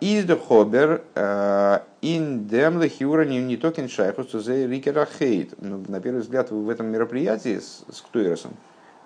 Из 0.00 0.26
хобер 0.46 1.02
ин 2.02 2.46
дем 2.46 2.82
лехиура 2.82 3.24
не 3.24 3.56
токен 3.56 3.88
шайхус 3.88 4.32
зе 4.32 4.66
рикера 4.66 5.06
хейт. 5.06 5.54
На 5.60 6.00
первый 6.00 6.22
взгляд 6.22 6.50
в 6.50 6.68
этом 6.68 6.86
мероприятии 6.86 7.58
с, 7.58 7.84
с 7.90 8.00
Ктуэросом 8.00 8.56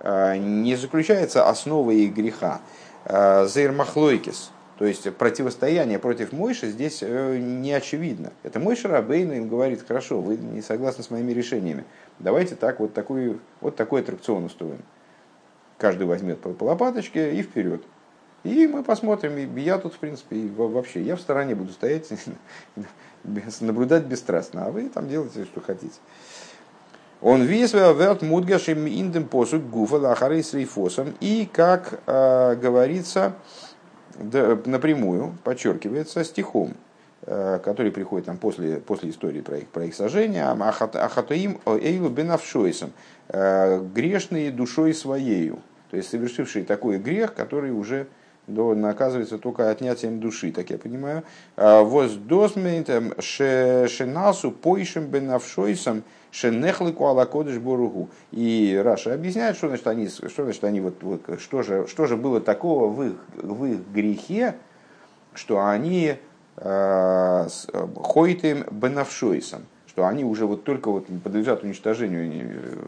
не 0.03 0.77
заключается 0.77 1.49
основа 1.49 1.91
их 1.91 2.15
греха. 2.15 2.61
Зейр 3.05 3.73
махлойкис, 3.73 4.51
то 4.79 4.85
есть 4.85 5.13
противостояние 5.17 5.99
против 5.99 6.33
Мойши 6.33 6.69
здесь 6.69 7.03
не 7.03 7.73
очевидно. 7.73 8.33
Это 8.43 8.61
Мойша 8.61 8.89
Рабейна 8.89 9.33
им 9.35 9.49
говорит, 9.49 9.85
хорошо, 9.87 10.21
вы 10.21 10.37
не 10.37 10.63
согласны 10.63 11.03
с 11.03 11.11
моими 11.11 11.33
решениями, 11.33 11.85
давайте 12.19 12.55
так 12.55 12.81
вот, 12.81 12.95
такой, 12.95 13.41
вот 13.61 13.77
такой 13.77 14.03
аттракцион 14.03 14.45
устроим. 14.45 14.83
Каждый 15.79 16.07
возьмет 16.07 16.41
по 16.41 16.65
лопаточке 16.65 17.35
и 17.35 17.43
вперед. 17.43 17.83
И 18.45 18.67
мы 18.67 18.83
посмотрим, 18.83 19.57
я 19.57 19.79
тут, 19.79 19.95
в 19.95 19.99
принципе, 19.99 20.47
вообще, 20.57 21.03
я 21.03 21.17
в 21.17 21.21
стороне 21.21 21.55
буду 21.55 21.73
стоять, 21.73 22.09
наблюдать 23.61 24.05
бесстрастно, 24.05 24.67
а 24.67 24.71
вы 24.71 24.89
там 24.89 25.09
делайте, 25.09 25.45
что 25.45 25.61
хотите. 25.61 25.97
Он 27.21 27.43
весь 27.43 27.73
верт 27.75 28.23
мудгашим 28.23 28.87
индем 28.87 29.27
посуд 29.27 29.69
гуфа 29.69 29.97
лахары 29.97 30.43
с 30.43 30.55
рейфосом. 30.55 31.15
И, 31.21 31.49
как 31.53 32.01
э, 32.07 32.55
говорится, 32.55 33.35
да, 34.15 34.57
напрямую, 34.65 35.37
подчеркивается 35.43 36.23
стихом, 36.23 36.75
э, 37.23 37.59
который 37.65 37.91
приходит 37.91 38.27
там 38.27 38.39
после, 38.39 38.77
после 38.77 39.11
истории 39.11 39.41
про 39.41 39.59
их, 39.59 39.67
про 39.67 39.85
их 39.85 39.97
сожжение, 39.97 40.45
ахатоим 40.45 41.59
эйлу 41.67 42.09
бенавшойсом, 42.09 42.93
э, 43.29 43.81
грешные 43.93 44.53
душой 44.53 44.95
своею. 44.95 45.59
То 45.91 45.97
есть 45.97 46.11
совершившие 46.11 46.65
такой 46.65 46.99
грех, 46.99 47.35
который 47.35 47.73
уже 47.73 48.07
до, 48.49 48.75
наказывается 48.75 49.39
только 49.39 49.71
отнятием 49.71 50.21
души, 50.21 50.53
так 50.53 50.71
я 50.71 50.79
понимаю. 50.79 51.23
А, 51.57 51.83
Воз 51.83 52.13
досментем 52.13 53.15
шенасу 53.21 54.51
поишем 54.51 55.07
бенавшойсом 55.07 56.03
шенехлику 56.31 57.07
алакодыш 57.07 57.59
боругу. 57.59 58.11
И 58.33 58.81
Раша 58.83 59.15
объясняет, 59.15 59.57
что 59.57 59.69
значит 59.69 59.87
они, 59.87 60.09
что 60.09 60.45
значит 60.45 60.65
они 60.65 60.81
вот, 60.81 61.03
вот 61.03 61.41
что 61.41 61.63
же, 61.63 61.87
что 61.87 62.07
же 62.07 62.17
было 62.17 62.41
такого 62.41 62.89
в 62.89 63.03
их, 63.05 63.15
в 63.37 63.65
их 63.65 63.79
грехе, 63.93 64.57
что 65.35 65.65
они 65.65 66.17
ходят 66.57 68.45
им 68.45 68.65
бенавшойсом 68.71 69.67
что 69.99 70.07
они 70.07 70.25
уже 70.25 70.47
вот 70.47 70.63
только 70.63 70.93
вот 70.93 71.07
подлежат 71.25 71.65
уничтожению, 71.65 72.31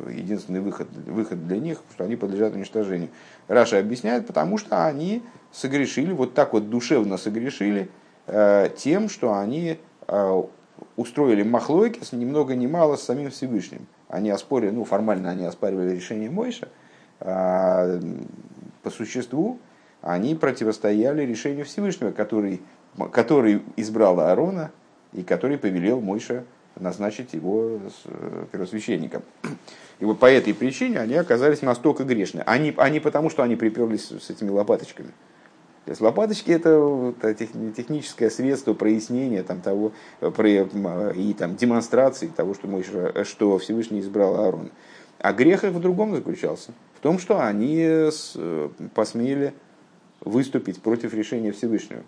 э, 0.06 0.12
единственный 0.12 0.60
выход, 0.60 0.86
выход 1.06 1.44
для 1.48 1.58
них, 1.58 1.78
что 1.92 2.04
они 2.04 2.14
подлежат 2.14 2.54
уничтожению. 2.54 3.08
Раша 3.48 3.80
объясняет, 3.80 4.28
потому 4.28 4.58
что 4.58 4.86
они 4.86 5.20
согрешили, 5.52 6.12
вот 6.12 6.34
так 6.34 6.52
вот 6.52 6.70
душевно 6.70 7.16
согрешили 7.16 7.88
э, 8.26 8.70
тем, 8.76 9.08
что 9.08 9.36
они 9.36 9.78
э, 10.06 10.42
устроили 10.96 11.42
махлойки 11.42 12.00
ни 12.14 12.24
много 12.24 12.54
ни 12.54 12.66
мало 12.66 12.96
с 12.96 13.02
самим 13.02 13.30
Всевышним. 13.30 13.86
Они 14.08 14.30
оспорили, 14.30 14.70
ну 14.70 14.84
формально 14.84 15.30
они 15.30 15.44
оспаривали 15.44 15.94
решение 15.94 16.30
Мойша, 16.30 16.68
а 17.20 18.00
по 18.82 18.90
существу 18.90 19.58
они 20.02 20.34
противостояли 20.34 21.22
решению 21.24 21.64
Всевышнего, 21.64 22.10
который, 22.10 22.62
который 23.12 23.62
избрал 23.76 24.20
Аарона 24.20 24.70
и 25.12 25.22
который 25.22 25.58
повелел 25.58 26.00
Мойша 26.00 26.44
назначить 26.78 27.34
его 27.34 27.78
первосвященником. 28.52 29.22
И 29.98 30.04
вот 30.04 30.18
по 30.18 30.26
этой 30.26 30.54
причине 30.54 30.98
они 30.98 31.14
оказались 31.14 31.60
настолько 31.60 32.04
грешны. 32.04 32.42
Они, 32.46 32.72
они 32.78 33.00
потому, 33.00 33.28
что 33.28 33.42
они 33.42 33.56
приперлись 33.56 34.08
с 34.08 34.30
этими 34.30 34.48
лопаточками. 34.48 35.10
То 35.84 35.90
есть 35.92 36.00
лопаточки 36.00 36.50
это, 36.50 37.14
техническое 37.74 38.30
средство 38.30 38.74
прояснения 38.74 39.42
там, 39.42 39.60
того, 39.60 39.92
и 40.20 41.34
там, 41.38 41.56
демонстрации 41.56 42.28
того, 42.28 42.54
что, 42.54 42.68
мы, 42.68 42.84
что 43.24 43.58
Всевышний 43.58 44.00
избрал 44.00 44.36
Аарон. 44.36 44.70
А 45.18 45.32
грех 45.32 45.64
их 45.64 45.72
в 45.72 45.80
другом 45.80 46.14
заключался. 46.14 46.72
В 46.96 47.00
том, 47.00 47.18
что 47.18 47.40
они 47.40 48.10
посмели 48.94 49.54
выступить 50.20 50.82
против 50.82 51.14
решения 51.14 51.50
Всевышнего. 51.52 52.02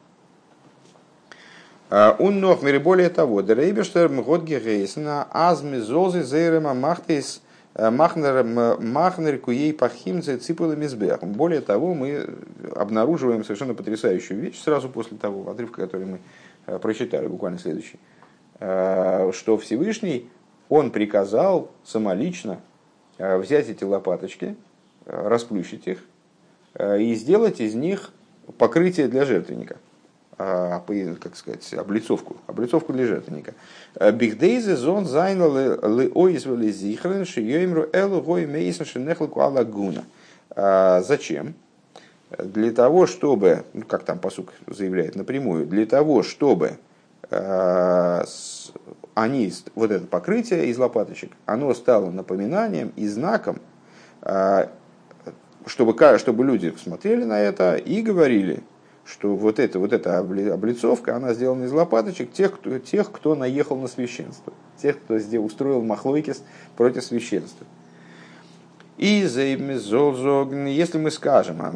Он 1.91 2.41
ног 2.41 2.61
более 2.63 3.11
того, 3.11 3.43
Дрейбештер 3.43 4.09
мгод 4.09 4.45
гейсна 4.45 5.27
азми 5.31 5.79
зозы 5.79 6.23
зейрема 6.23 6.73
махтис 6.73 7.43
махнер 7.75 8.45
махнер 8.45 9.39
куей 9.39 9.73
пахимце 9.73 10.37
ципулы 10.37 10.77
мизбех. 10.77 11.23
Более 11.23 11.61
того, 11.61 11.95
мы 11.95 12.29
обнаруживаем 12.75 13.45
совершенно 13.45 13.75
потрясающую 13.75 14.39
вещь 14.39 14.61
сразу 14.61 14.89
после 14.89 15.17
того 15.17 15.51
отрывка, 15.51 15.83
который 15.83 16.07
мы 16.07 16.21
э, 16.67 16.79
прочитали, 16.79 17.27
буквально 17.27 17.59
следующий, 17.59 17.99
э, 18.61 19.31
что 19.33 19.57
Всевышний, 19.57 20.29
он 20.69 20.91
приказал 20.91 21.71
самолично 21.85 22.61
э, 23.19 23.39
взять 23.39 23.69
эти 23.69 23.85
лопаточки, 23.85 24.57
расплющить 25.05 25.89
их 25.89 25.99
и 26.79 27.15
сделать 27.15 27.61
из 27.61 27.75
них 27.75 28.13
покрытие 28.57 29.09
для 29.09 29.25
жертвенника– 29.25 29.77
как 30.37 31.37
сказать, 31.37 31.73
облицовку, 31.75 32.37
облицовку 32.47 32.93
для 32.93 33.07
жертвенника. 33.07 33.55
בכדי 34.13 34.53
זיי 34.53 34.77
זאָלן 34.77 35.07
זיין 35.07 35.47
לאות 35.47 36.11
ולזכרון 36.15 37.25
שיאמרו 37.25 37.89
אלו 37.93 38.21
היו 38.23 38.47
מאותן 38.47 38.85
שנחלקו 38.85 39.41
על 39.41 39.54
הכהונה. 39.54 40.05
А, 40.51 41.03
зачем? 41.03 41.55
Для 42.39 42.73
того, 42.73 43.07
чтобы, 43.07 43.65
ну, 43.75 43.83
как 43.83 44.05
там 44.05 44.19
посук 44.19 44.53
заявляет 44.67 45.17
напрямую, 45.17 45.67
для 45.67 45.87
того, 45.87 46.23
чтобы 46.23 46.79
а, 47.31 48.25
они, 49.15 49.53
вот 49.75 49.91
это 49.91 50.07
покрытие 50.07 50.67
из 50.69 50.79
лопаточек, 50.79 51.33
оно 51.47 51.73
стало 51.75 52.11
напоминанием 52.11 52.93
и 52.97 53.07
знаком, 53.07 53.59
чтобы, 55.67 56.19
чтобы 56.19 56.45
люди 56.45 56.75
смотрели 56.83 57.25
на 57.25 57.39
это 57.39 57.77
и 57.77 58.01
говорили, 58.01 58.63
что 59.05 59.35
вот 59.35 59.59
эта, 59.59 59.79
вот 59.79 59.93
эта 59.93 60.19
облицовка, 60.19 61.17
она 61.17 61.35
сделана 61.35 61.65
из 61.65 61.73
лопаточек 61.73 62.33
тех, 62.33 62.55
кто, 62.55 62.79
тех, 62.79 63.11
кто 63.11 63.35
наехал 63.35 63.77
на 63.77 63.89
священство, 63.89 64.53
тех, 64.81 65.01
кто 65.01 65.19
сделал, 65.19 65.47
устроил 65.47 65.83
махлойкис 65.83 66.43
против 66.77 67.03
священства. 67.03 67.67
И 68.99 69.27
если 70.69 70.99
мы 70.99 71.11
скажем, 71.11 71.63
а 71.63 71.73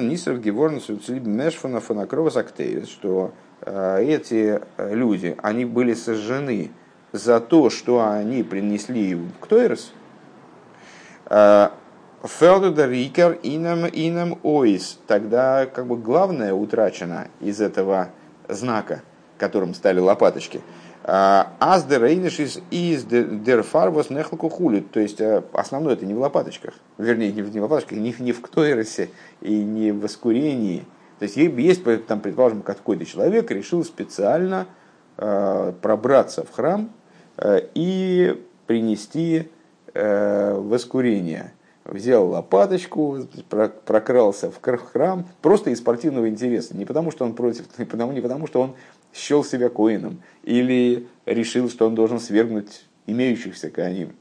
Нисров 0.00 0.40
Геворн 0.40 0.80
Мешфона 1.26 1.80
Фонакрова 1.80 2.28
что 2.86 3.32
э, 3.62 4.04
эти 4.04 4.60
люди, 4.76 5.36
они 5.42 5.64
были 5.64 5.94
сожжены 5.94 6.70
за 7.12 7.40
то, 7.40 7.70
что 7.70 8.06
они 8.06 8.42
принесли 8.42 9.18
к 9.40 9.46
Тойрес, 9.46 9.92
э, 12.22 12.26
Фелдуда 12.26 12.86
Рикер 12.86 13.38
инам 13.42 14.38
ойс. 14.42 14.98
Тогда 15.06 15.66
как 15.66 15.86
бы 15.86 15.96
главное 15.96 16.54
утрачено 16.54 17.28
из 17.40 17.60
этого 17.60 18.08
знака, 18.48 19.02
которым 19.38 19.74
стали 19.74 20.00
лопаточки. 20.00 20.60
Аз 21.02 21.84
дерейниш 21.86 22.40
из 22.40 22.60
из 22.70 23.04
дерфарвос 23.04 24.10
нехлку 24.10 24.50
хулит. 24.50 24.90
То 24.90 25.00
есть 25.00 25.20
э, 25.20 25.42
основное 25.54 25.94
это 25.94 26.04
не 26.04 26.12
в 26.12 26.20
лопаточках. 26.20 26.74
Вернее, 26.98 27.32
не 27.32 27.40
в, 27.40 27.52
не 27.52 27.58
в 27.58 27.62
лопаточках, 27.62 27.98
не, 27.98 28.14
не 28.18 28.32
в 28.32 28.42
ктойросе 28.42 29.08
и 29.40 29.62
не 29.62 29.92
в 29.92 30.00
воскурении. 30.00 30.84
То 31.18 31.24
есть 31.24 31.36
есть, 31.36 32.06
там, 32.06 32.20
предположим, 32.20 32.62
какой-то 32.62 33.04
человек 33.06 33.50
решил 33.50 33.82
специально 33.84 34.66
э, 35.16 35.72
пробраться 35.80 36.44
в 36.44 36.50
храм 36.50 36.90
э, 37.38 37.60
и 37.74 38.42
принести 38.66 39.50
э, 39.94 40.54
воскурение 40.54 41.52
взял 41.84 42.28
лопаточку, 42.28 43.26
прокрался 43.48 44.50
в 44.50 44.60
храм 44.60 45.26
просто 45.42 45.70
из 45.70 45.78
спортивного 45.78 46.28
интереса. 46.28 46.76
Не 46.76 46.84
потому, 46.84 47.10
что 47.10 47.24
он 47.24 47.34
против, 47.34 47.66
не 47.78 47.84
потому, 47.84 48.12
не 48.12 48.20
потому 48.20 48.46
что 48.46 48.60
он 48.60 48.74
счел 49.12 49.44
себя 49.44 49.68
коином 49.68 50.22
или 50.42 51.08
решил, 51.26 51.68
что 51.68 51.86
он 51.86 51.94
должен 51.94 52.20
свергнуть 52.20 52.86
имеющихся 53.06 53.70
коаним 53.70 54.14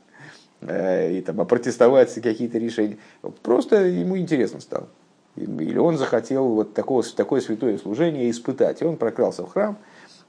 э, 0.62 1.18
и 1.18 1.22
там, 1.22 1.39
опротестовать 1.41 2.14
какие-то 2.16 2.57
решения. 2.57 2.97
Просто 3.43 3.86
ему 3.86 4.18
интересно 4.18 4.60
стало. 4.60 4.88
Или 5.36 5.78
он 5.78 5.97
захотел 5.97 6.47
вот 6.47 6.74
такого, 6.74 7.03
такое 7.03 7.41
святое 7.41 7.78
служение 7.78 8.30
испытать. 8.30 8.82
И 8.82 8.86
он 8.86 8.97
прокрался 8.97 9.45
в 9.45 9.51
храм 9.51 9.78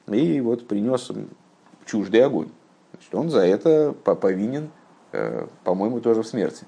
и 0.09 0.41
вот 0.41 0.69
принес 0.69 1.11
чуждый 1.87 2.25
огонь. 2.25 2.51
Значит, 2.93 3.15
он 3.15 3.31
за 3.31 3.41
это 3.41 3.93
повинен, 3.93 4.71
э, 5.13 5.47
по-моему, 5.65 6.01
тоже 6.01 6.23
в 6.23 6.27
смерти. 6.27 6.67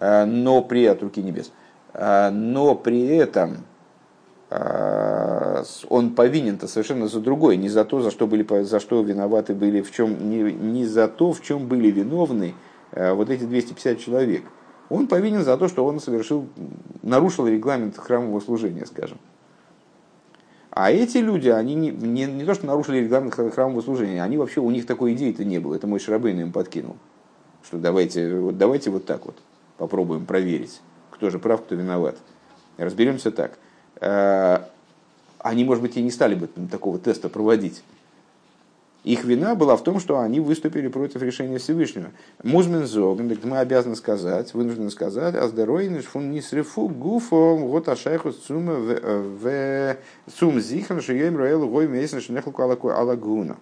Э, 0.00 0.24
но 0.24 0.62
при 0.62 0.86
от 0.86 1.02
руки 1.02 1.22
небес. 1.22 1.52
Э, 1.94 2.30
но 2.30 2.74
при 2.74 3.06
этом 3.16 3.58
он 5.88 6.14
повинен-то 6.14 6.68
совершенно 6.68 7.08
за 7.08 7.18
другой, 7.18 7.56
не 7.56 7.68
за 7.68 7.84
то, 7.84 8.00
за 8.00 8.12
что, 8.12 8.28
были, 8.28 8.46
за 8.62 8.78
что 8.78 9.02
виноваты 9.02 9.56
были, 9.56 9.82
в 9.82 9.90
чем, 9.90 10.30
не, 10.30 10.52
не 10.52 10.86
за 10.86 11.08
то, 11.08 11.32
в 11.32 11.42
чем 11.42 11.66
были 11.66 11.90
виновны 11.90 12.54
вот 12.92 13.28
эти 13.28 13.42
250 13.42 13.98
человек. 13.98 14.44
Он 14.88 15.08
повинен 15.08 15.42
за 15.42 15.56
то, 15.56 15.66
что 15.66 15.84
он 15.84 15.98
совершил, 15.98 16.46
нарушил 17.02 17.48
регламент 17.48 17.96
храмового 17.96 18.38
служения, 18.38 18.86
скажем. 18.86 19.18
А 20.70 20.92
эти 20.92 21.18
люди, 21.18 21.48
они 21.48 21.74
не, 21.74 21.90
не, 21.90 22.26
не 22.26 22.44
то, 22.44 22.54
что 22.54 22.66
нарушили 22.66 22.98
регламент 22.98 23.34
храмового 23.34 23.80
служения, 23.80 24.22
они 24.22 24.36
вообще, 24.36 24.60
у 24.60 24.70
них 24.70 24.86
такой 24.86 25.14
идеи-то 25.14 25.42
не 25.44 25.58
было. 25.58 25.74
Это 25.74 25.86
мой 25.86 25.98
Шарабейн 25.98 26.38
им 26.38 26.52
подкинул. 26.52 26.96
Что 27.64 27.78
давайте 27.78 28.38
вот, 28.38 28.58
давайте 28.58 28.90
вот 28.90 29.06
так 29.06 29.24
вот 29.24 29.36
попробуем 29.78 30.26
проверить, 30.26 30.80
кто 31.10 31.30
же 31.30 31.38
прав, 31.38 31.62
кто 31.62 31.74
виноват. 31.74 32.16
Разберемся 32.76 33.30
так. 33.30 33.58
Э, 34.00 34.64
они, 35.38 35.64
может 35.64 35.82
быть, 35.82 35.96
и 35.96 36.02
не 36.02 36.10
стали 36.10 36.34
бы 36.34 36.48
такого 36.70 36.98
теста 36.98 37.28
проводить. 37.28 37.82
Их 39.06 39.22
вина 39.22 39.54
была 39.54 39.76
в 39.76 39.84
том, 39.84 40.00
что 40.00 40.18
они 40.18 40.40
выступили 40.40 40.88
против 40.88 41.22
решения 41.22 41.58
Всевышнего. 41.58 42.10
Музмен 42.42 42.86
зоген, 42.86 43.28
так 43.28 43.44
мы 43.44 43.58
обязаны 43.58 43.94
сказать, 43.94 44.52
вынуждены 44.52 44.90
сказать, 44.90 45.36
а 45.36 45.46
здоровье 45.46 46.02
не 46.16 46.40
срефу 46.40 46.88
гуфо 46.88 47.56
вот 47.56 47.88
ашайху 47.88 48.32
цума 48.32 48.74
в 48.74 49.96
цум 50.36 50.60
зихан 50.60 51.00
шием 51.00 51.36
роэл 51.36 51.68
гой 51.68 51.86
месяц 51.86 52.24
шнехлку 52.24 52.62
алагуна. 52.62 53.58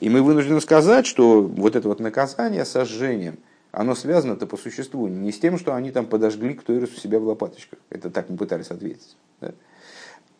И 0.00 0.08
мы 0.08 0.22
вынуждены 0.22 0.62
сказать, 0.62 1.04
что 1.04 1.42
вот 1.42 1.76
это 1.76 1.86
вот 1.86 2.00
наказание 2.00 2.64
сожжением, 2.64 3.36
оно 3.72 3.94
связано-то 3.94 4.46
по 4.46 4.56
существу 4.56 5.08
не 5.08 5.32
с 5.32 5.40
тем, 5.40 5.58
что 5.58 5.74
они 5.74 5.90
там 5.90 6.06
подожгли 6.06 6.54
кто 6.54 6.72
у 6.72 6.86
себя 6.86 7.18
в 7.18 7.24
лопаточках. 7.24 7.80
Это 7.90 8.10
так 8.10 8.30
мы 8.30 8.36
пытались 8.36 8.70
ответить. 8.70 9.16
Да? 9.40 9.52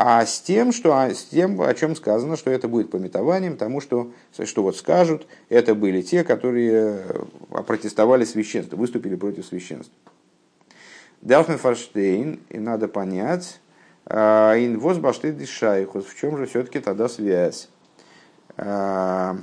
а 0.05 0.27
с 0.27 0.41
тем, 0.41 0.73
что, 0.73 0.97
а, 0.97 1.15
с 1.15 1.23
тем, 1.25 1.61
о 1.61 1.73
чем 1.75 1.95
сказано, 1.95 2.37
что 2.37 2.51
это 2.51 2.67
будет 2.67 2.91
пометованием 2.91 3.57
тому, 3.57 3.81
что, 3.81 4.11
что 4.45 4.65
вот 4.65 4.77
скажут, 4.77 5.29
это 5.49 5.77
были 5.77 6.03
те, 6.03 6.25
которые 6.25 7.05
э, 7.07 7.63
протестовали 7.63 8.25
священство, 8.25 8.75
выступили 8.75 9.15
против 9.15 9.47
священства. 9.47 9.95
Дарфмен 11.21 11.57
Фарштейн, 11.57 12.41
и 12.49 12.59
надо 12.59 12.89
понять, 12.89 13.61
а, 14.05 14.57
инвоз 14.57 14.99
башты 14.99 15.31
дишайхус, 15.31 16.05
в 16.05 16.19
чем 16.19 16.37
же 16.37 16.47
все-таки 16.47 16.81
тогда 16.81 17.09
связь? 17.09 17.69
А, 18.57 19.37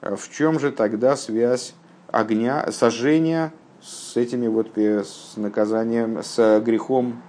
в 0.00 0.30
чем 0.30 0.60
же 0.60 0.70
тогда 0.70 1.16
связь 1.16 1.74
огня, 2.18 2.70
сожжения 2.72 3.52
с 3.82 4.16
этими 4.16 4.46
вот, 4.48 4.76
э, 4.76 5.04
с 5.04 5.36
наказанием, 5.36 6.22
с 6.22 6.60
грехом 6.60 7.22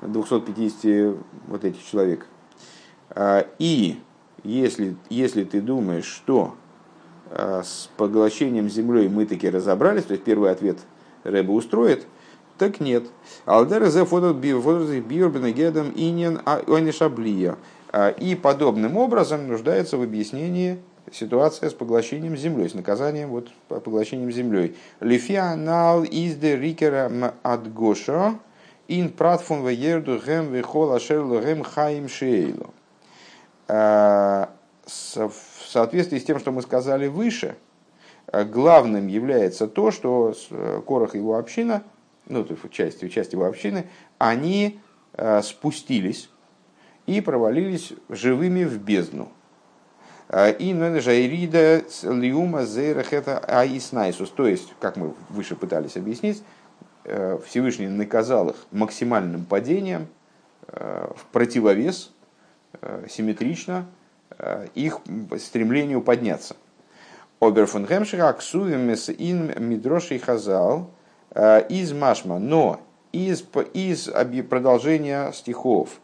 250 0.00 1.16
вот 1.48 1.64
этих 1.64 1.84
человек. 1.84 2.26
А, 3.10 3.46
и 3.58 3.98
если, 4.44 4.96
если 5.10 5.44
ты 5.44 5.60
думаешь, 5.60 6.06
что 6.06 6.54
а, 7.30 7.62
с 7.64 7.90
поглощением 7.96 8.68
землей 8.68 9.08
мы 9.08 9.26
таки 9.26 9.50
разобрались, 9.50 10.04
то 10.04 10.12
есть 10.12 10.24
первый 10.24 10.50
ответ 10.50 10.78
Рэба 11.24 11.50
устроит, 11.50 12.06
так 12.58 12.80
нет. 12.80 13.04
Алдер 13.44 13.84
зе 13.88 14.04
биорбенегедом 14.04 15.92
инин 15.94 16.40
ойнишаблия. 16.66 17.56
А, 17.90 18.10
и 18.10 18.34
подобным 18.34 18.96
образом 18.96 19.48
нуждается 19.48 19.96
в 19.96 20.02
объяснении 20.02 20.80
ситуация 21.10 21.70
с 21.70 21.74
поглощением 21.74 22.36
землей, 22.36 22.68
с 22.68 22.74
наказанием 22.74 23.30
вот, 23.30 23.50
поглощением 23.68 24.30
землей. 24.30 24.76
Лифианал 25.00 26.04
из 26.04 26.36
де 26.36 26.56
рикера 26.56 27.34
от 27.42 27.72
Гоша, 27.72 28.38
ин 28.88 29.08
пратфун 29.10 29.66
веерду 29.66 30.20
гем 30.24 30.52
вихол 30.52 30.92
ашерлу 30.92 31.40
гем 31.40 31.62
хаим 31.62 32.08
шейлу. 32.08 32.72
В 33.66 34.48
соответствии 35.66 36.18
с 36.18 36.24
тем, 36.24 36.38
что 36.38 36.52
мы 36.52 36.62
сказали 36.62 37.06
выше, 37.06 37.56
главным 38.32 39.06
является 39.06 39.66
то, 39.66 39.90
что 39.90 40.34
Корах 40.86 41.14
и 41.14 41.18
его 41.18 41.36
община, 41.36 41.82
ну, 42.26 42.44
то 42.44 42.54
есть 42.54 42.70
часть, 42.70 43.12
часть 43.12 43.32
его 43.32 43.46
общины, 43.46 43.86
они 44.18 44.78
спустились 45.42 46.28
и 47.06 47.20
провалились 47.20 47.92
живыми 48.08 48.64
в 48.64 48.78
бездну. 48.78 49.30
И 50.32 51.00
Жайрида 51.00 51.82
Лиума 52.04 52.64
Зейрахета 52.64 53.38
Аиснайсус. 53.38 54.30
То 54.30 54.46
есть, 54.46 54.72
как 54.80 54.96
мы 54.96 55.12
выше 55.28 55.56
пытались 55.56 55.96
объяснить, 55.96 56.42
Э, 57.04 57.38
Всевышний 57.46 57.88
наказал 57.88 58.50
их 58.50 58.56
максимальным 58.70 59.44
падением 59.44 60.06
э, 60.68 61.08
в 61.16 61.24
противовес 61.32 62.12
э, 62.80 63.06
симметрично 63.08 63.86
их 64.74 65.00
стремлению 65.38 66.00
подняться. 66.00 66.56
Оберфон 67.38 67.86
Хемшиха 67.86 68.30
Аксувимес 68.30 69.10
ин 69.10 69.52
Мидроши 69.58 70.18
Хазал 70.18 70.90
из 71.68 71.92
Машма, 71.92 72.38
но 72.38 72.80
из, 73.12 73.44
из 73.74 74.08
продолжения 74.48 75.30
стихов 75.32 76.00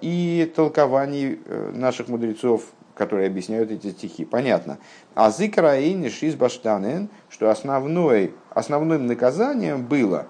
и 0.00 0.52
толкований 0.54 1.38
наших 1.72 2.08
мудрецов 2.08 2.64
которые 2.94 3.26
объясняют 3.26 3.70
эти 3.70 3.90
стихи. 3.90 4.24
Понятно. 4.24 4.78
А 5.14 5.30
зикраин 5.30 6.08
шиз 6.10 6.34
баштанен, 6.34 7.08
что 7.28 7.50
основной, 7.50 8.34
основным 8.50 9.06
наказанием 9.06 9.84
было 9.84 10.26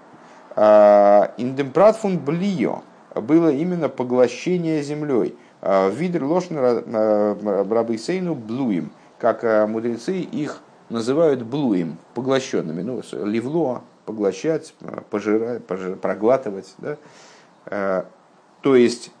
а, 0.55 1.33
индемпратфун 1.37 2.17
блио, 2.17 2.81
было 3.13 3.49
именно 3.49 3.87
поглощение 3.89 4.81
землей. 4.81 5.35
А, 5.61 5.89
Видер 5.89 6.23
лошнера 6.23 7.35
брабейсейну 7.63 8.35
блуим, 8.35 8.91
как 9.19 9.43
а, 9.43 9.67
мудрецы 9.67 10.17
их 10.17 10.61
называют 10.89 11.43
блуим, 11.43 11.97
поглощенными. 12.13 12.81
Ну, 12.81 13.01
ливло, 13.23 13.83
поглощать, 14.05 14.73
пожирать, 15.09 15.65
пожирать 15.65 16.01
проглатывать. 16.01 16.75
Да? 16.77 18.05
То 18.61 18.75
есть, 18.75 19.11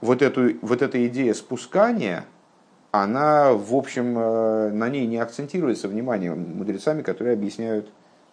вот, 0.00 0.22
эту, 0.22 0.56
вот 0.62 0.82
эта 0.82 1.04
идея 1.06 1.34
спускания– 1.34 2.24
она, 2.90 3.52
в 3.52 3.74
общем, 3.74 4.18
э, 4.18 4.70
на 4.70 4.88
ней 4.88 5.06
не 5.06 5.18
акцентируется 5.18 5.88
внимание 5.88 6.34
мудрецами, 6.34 7.02
которые 7.02 7.34
объясняют 7.34 7.90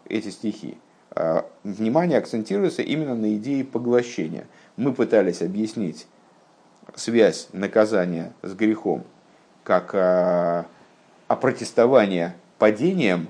эти 0.08 0.30
стихи. 0.30 0.78
А, 1.12 1.46
внимание 1.64 2.18
акцентируется 2.18 2.82
именно 2.82 3.16
на 3.16 3.36
идее 3.36 3.64
поглощения. 3.64 4.48
Мы 4.76 4.94
пытались 4.94 5.42
объяснить 5.42 6.08
связь 6.96 7.50
наказания 7.54 8.34
с 8.42 8.54
грехом 8.54 9.04
как 9.64 10.66
опротестование 11.28 12.36
падением 12.58 13.28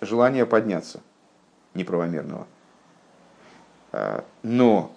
желания 0.00 0.44
подняться 0.44 1.00
неправомерного. 1.74 2.46
А, 3.92 4.24
но 4.42 4.92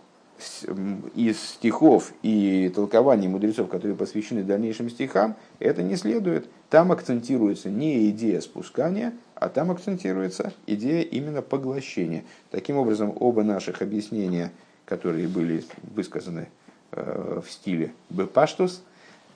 из 1.15 1.39
стихов 1.39 2.11
и 2.21 2.71
толкований 2.75 3.27
мудрецов, 3.27 3.69
которые 3.69 3.95
посвящены 3.95 4.43
дальнейшим 4.43 4.89
стихам, 4.89 5.35
это 5.59 5.81
не 5.81 5.95
следует. 5.95 6.47
Там 6.69 6.91
акцентируется 6.91 7.69
не 7.69 8.09
идея 8.09 8.41
спускания, 8.41 9.13
а 9.35 9.47
там 9.47 9.71
акцентируется 9.71 10.53
идея 10.67 11.03
именно 11.03 11.41
поглощения. 11.41 12.25
Таким 12.51 12.77
образом, 12.77 13.15
оба 13.17 13.43
наших 13.43 13.81
объяснения, 13.81 14.51
которые 14.85 15.27
были 15.27 15.63
высказаны 15.95 16.49
э, 16.91 17.41
в 17.45 17.49
стиле 17.49 17.93
«бепаштус», 18.09 18.83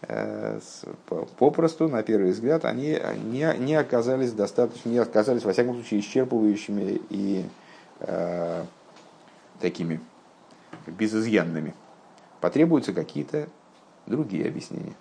э, 0.01 0.59
попросту, 1.37 1.87
на 1.87 2.03
первый 2.03 2.31
взгляд, 2.31 2.65
они 2.65 2.99
не, 3.31 3.55
не 3.57 3.75
оказались 3.75 4.33
достаточно, 4.33 4.89
не 4.89 4.97
оказались, 4.97 5.43
во 5.43 5.53
всяком 5.53 5.75
случае, 5.75 6.01
исчерпывающими 6.01 7.01
и 7.09 7.45
э, 8.01 8.63
такими 9.61 10.01
безызъянными. 10.89 11.73
Потребуются 12.41 12.93
какие-то 12.93 13.49
другие 14.05 14.47
объяснения. 14.47 14.95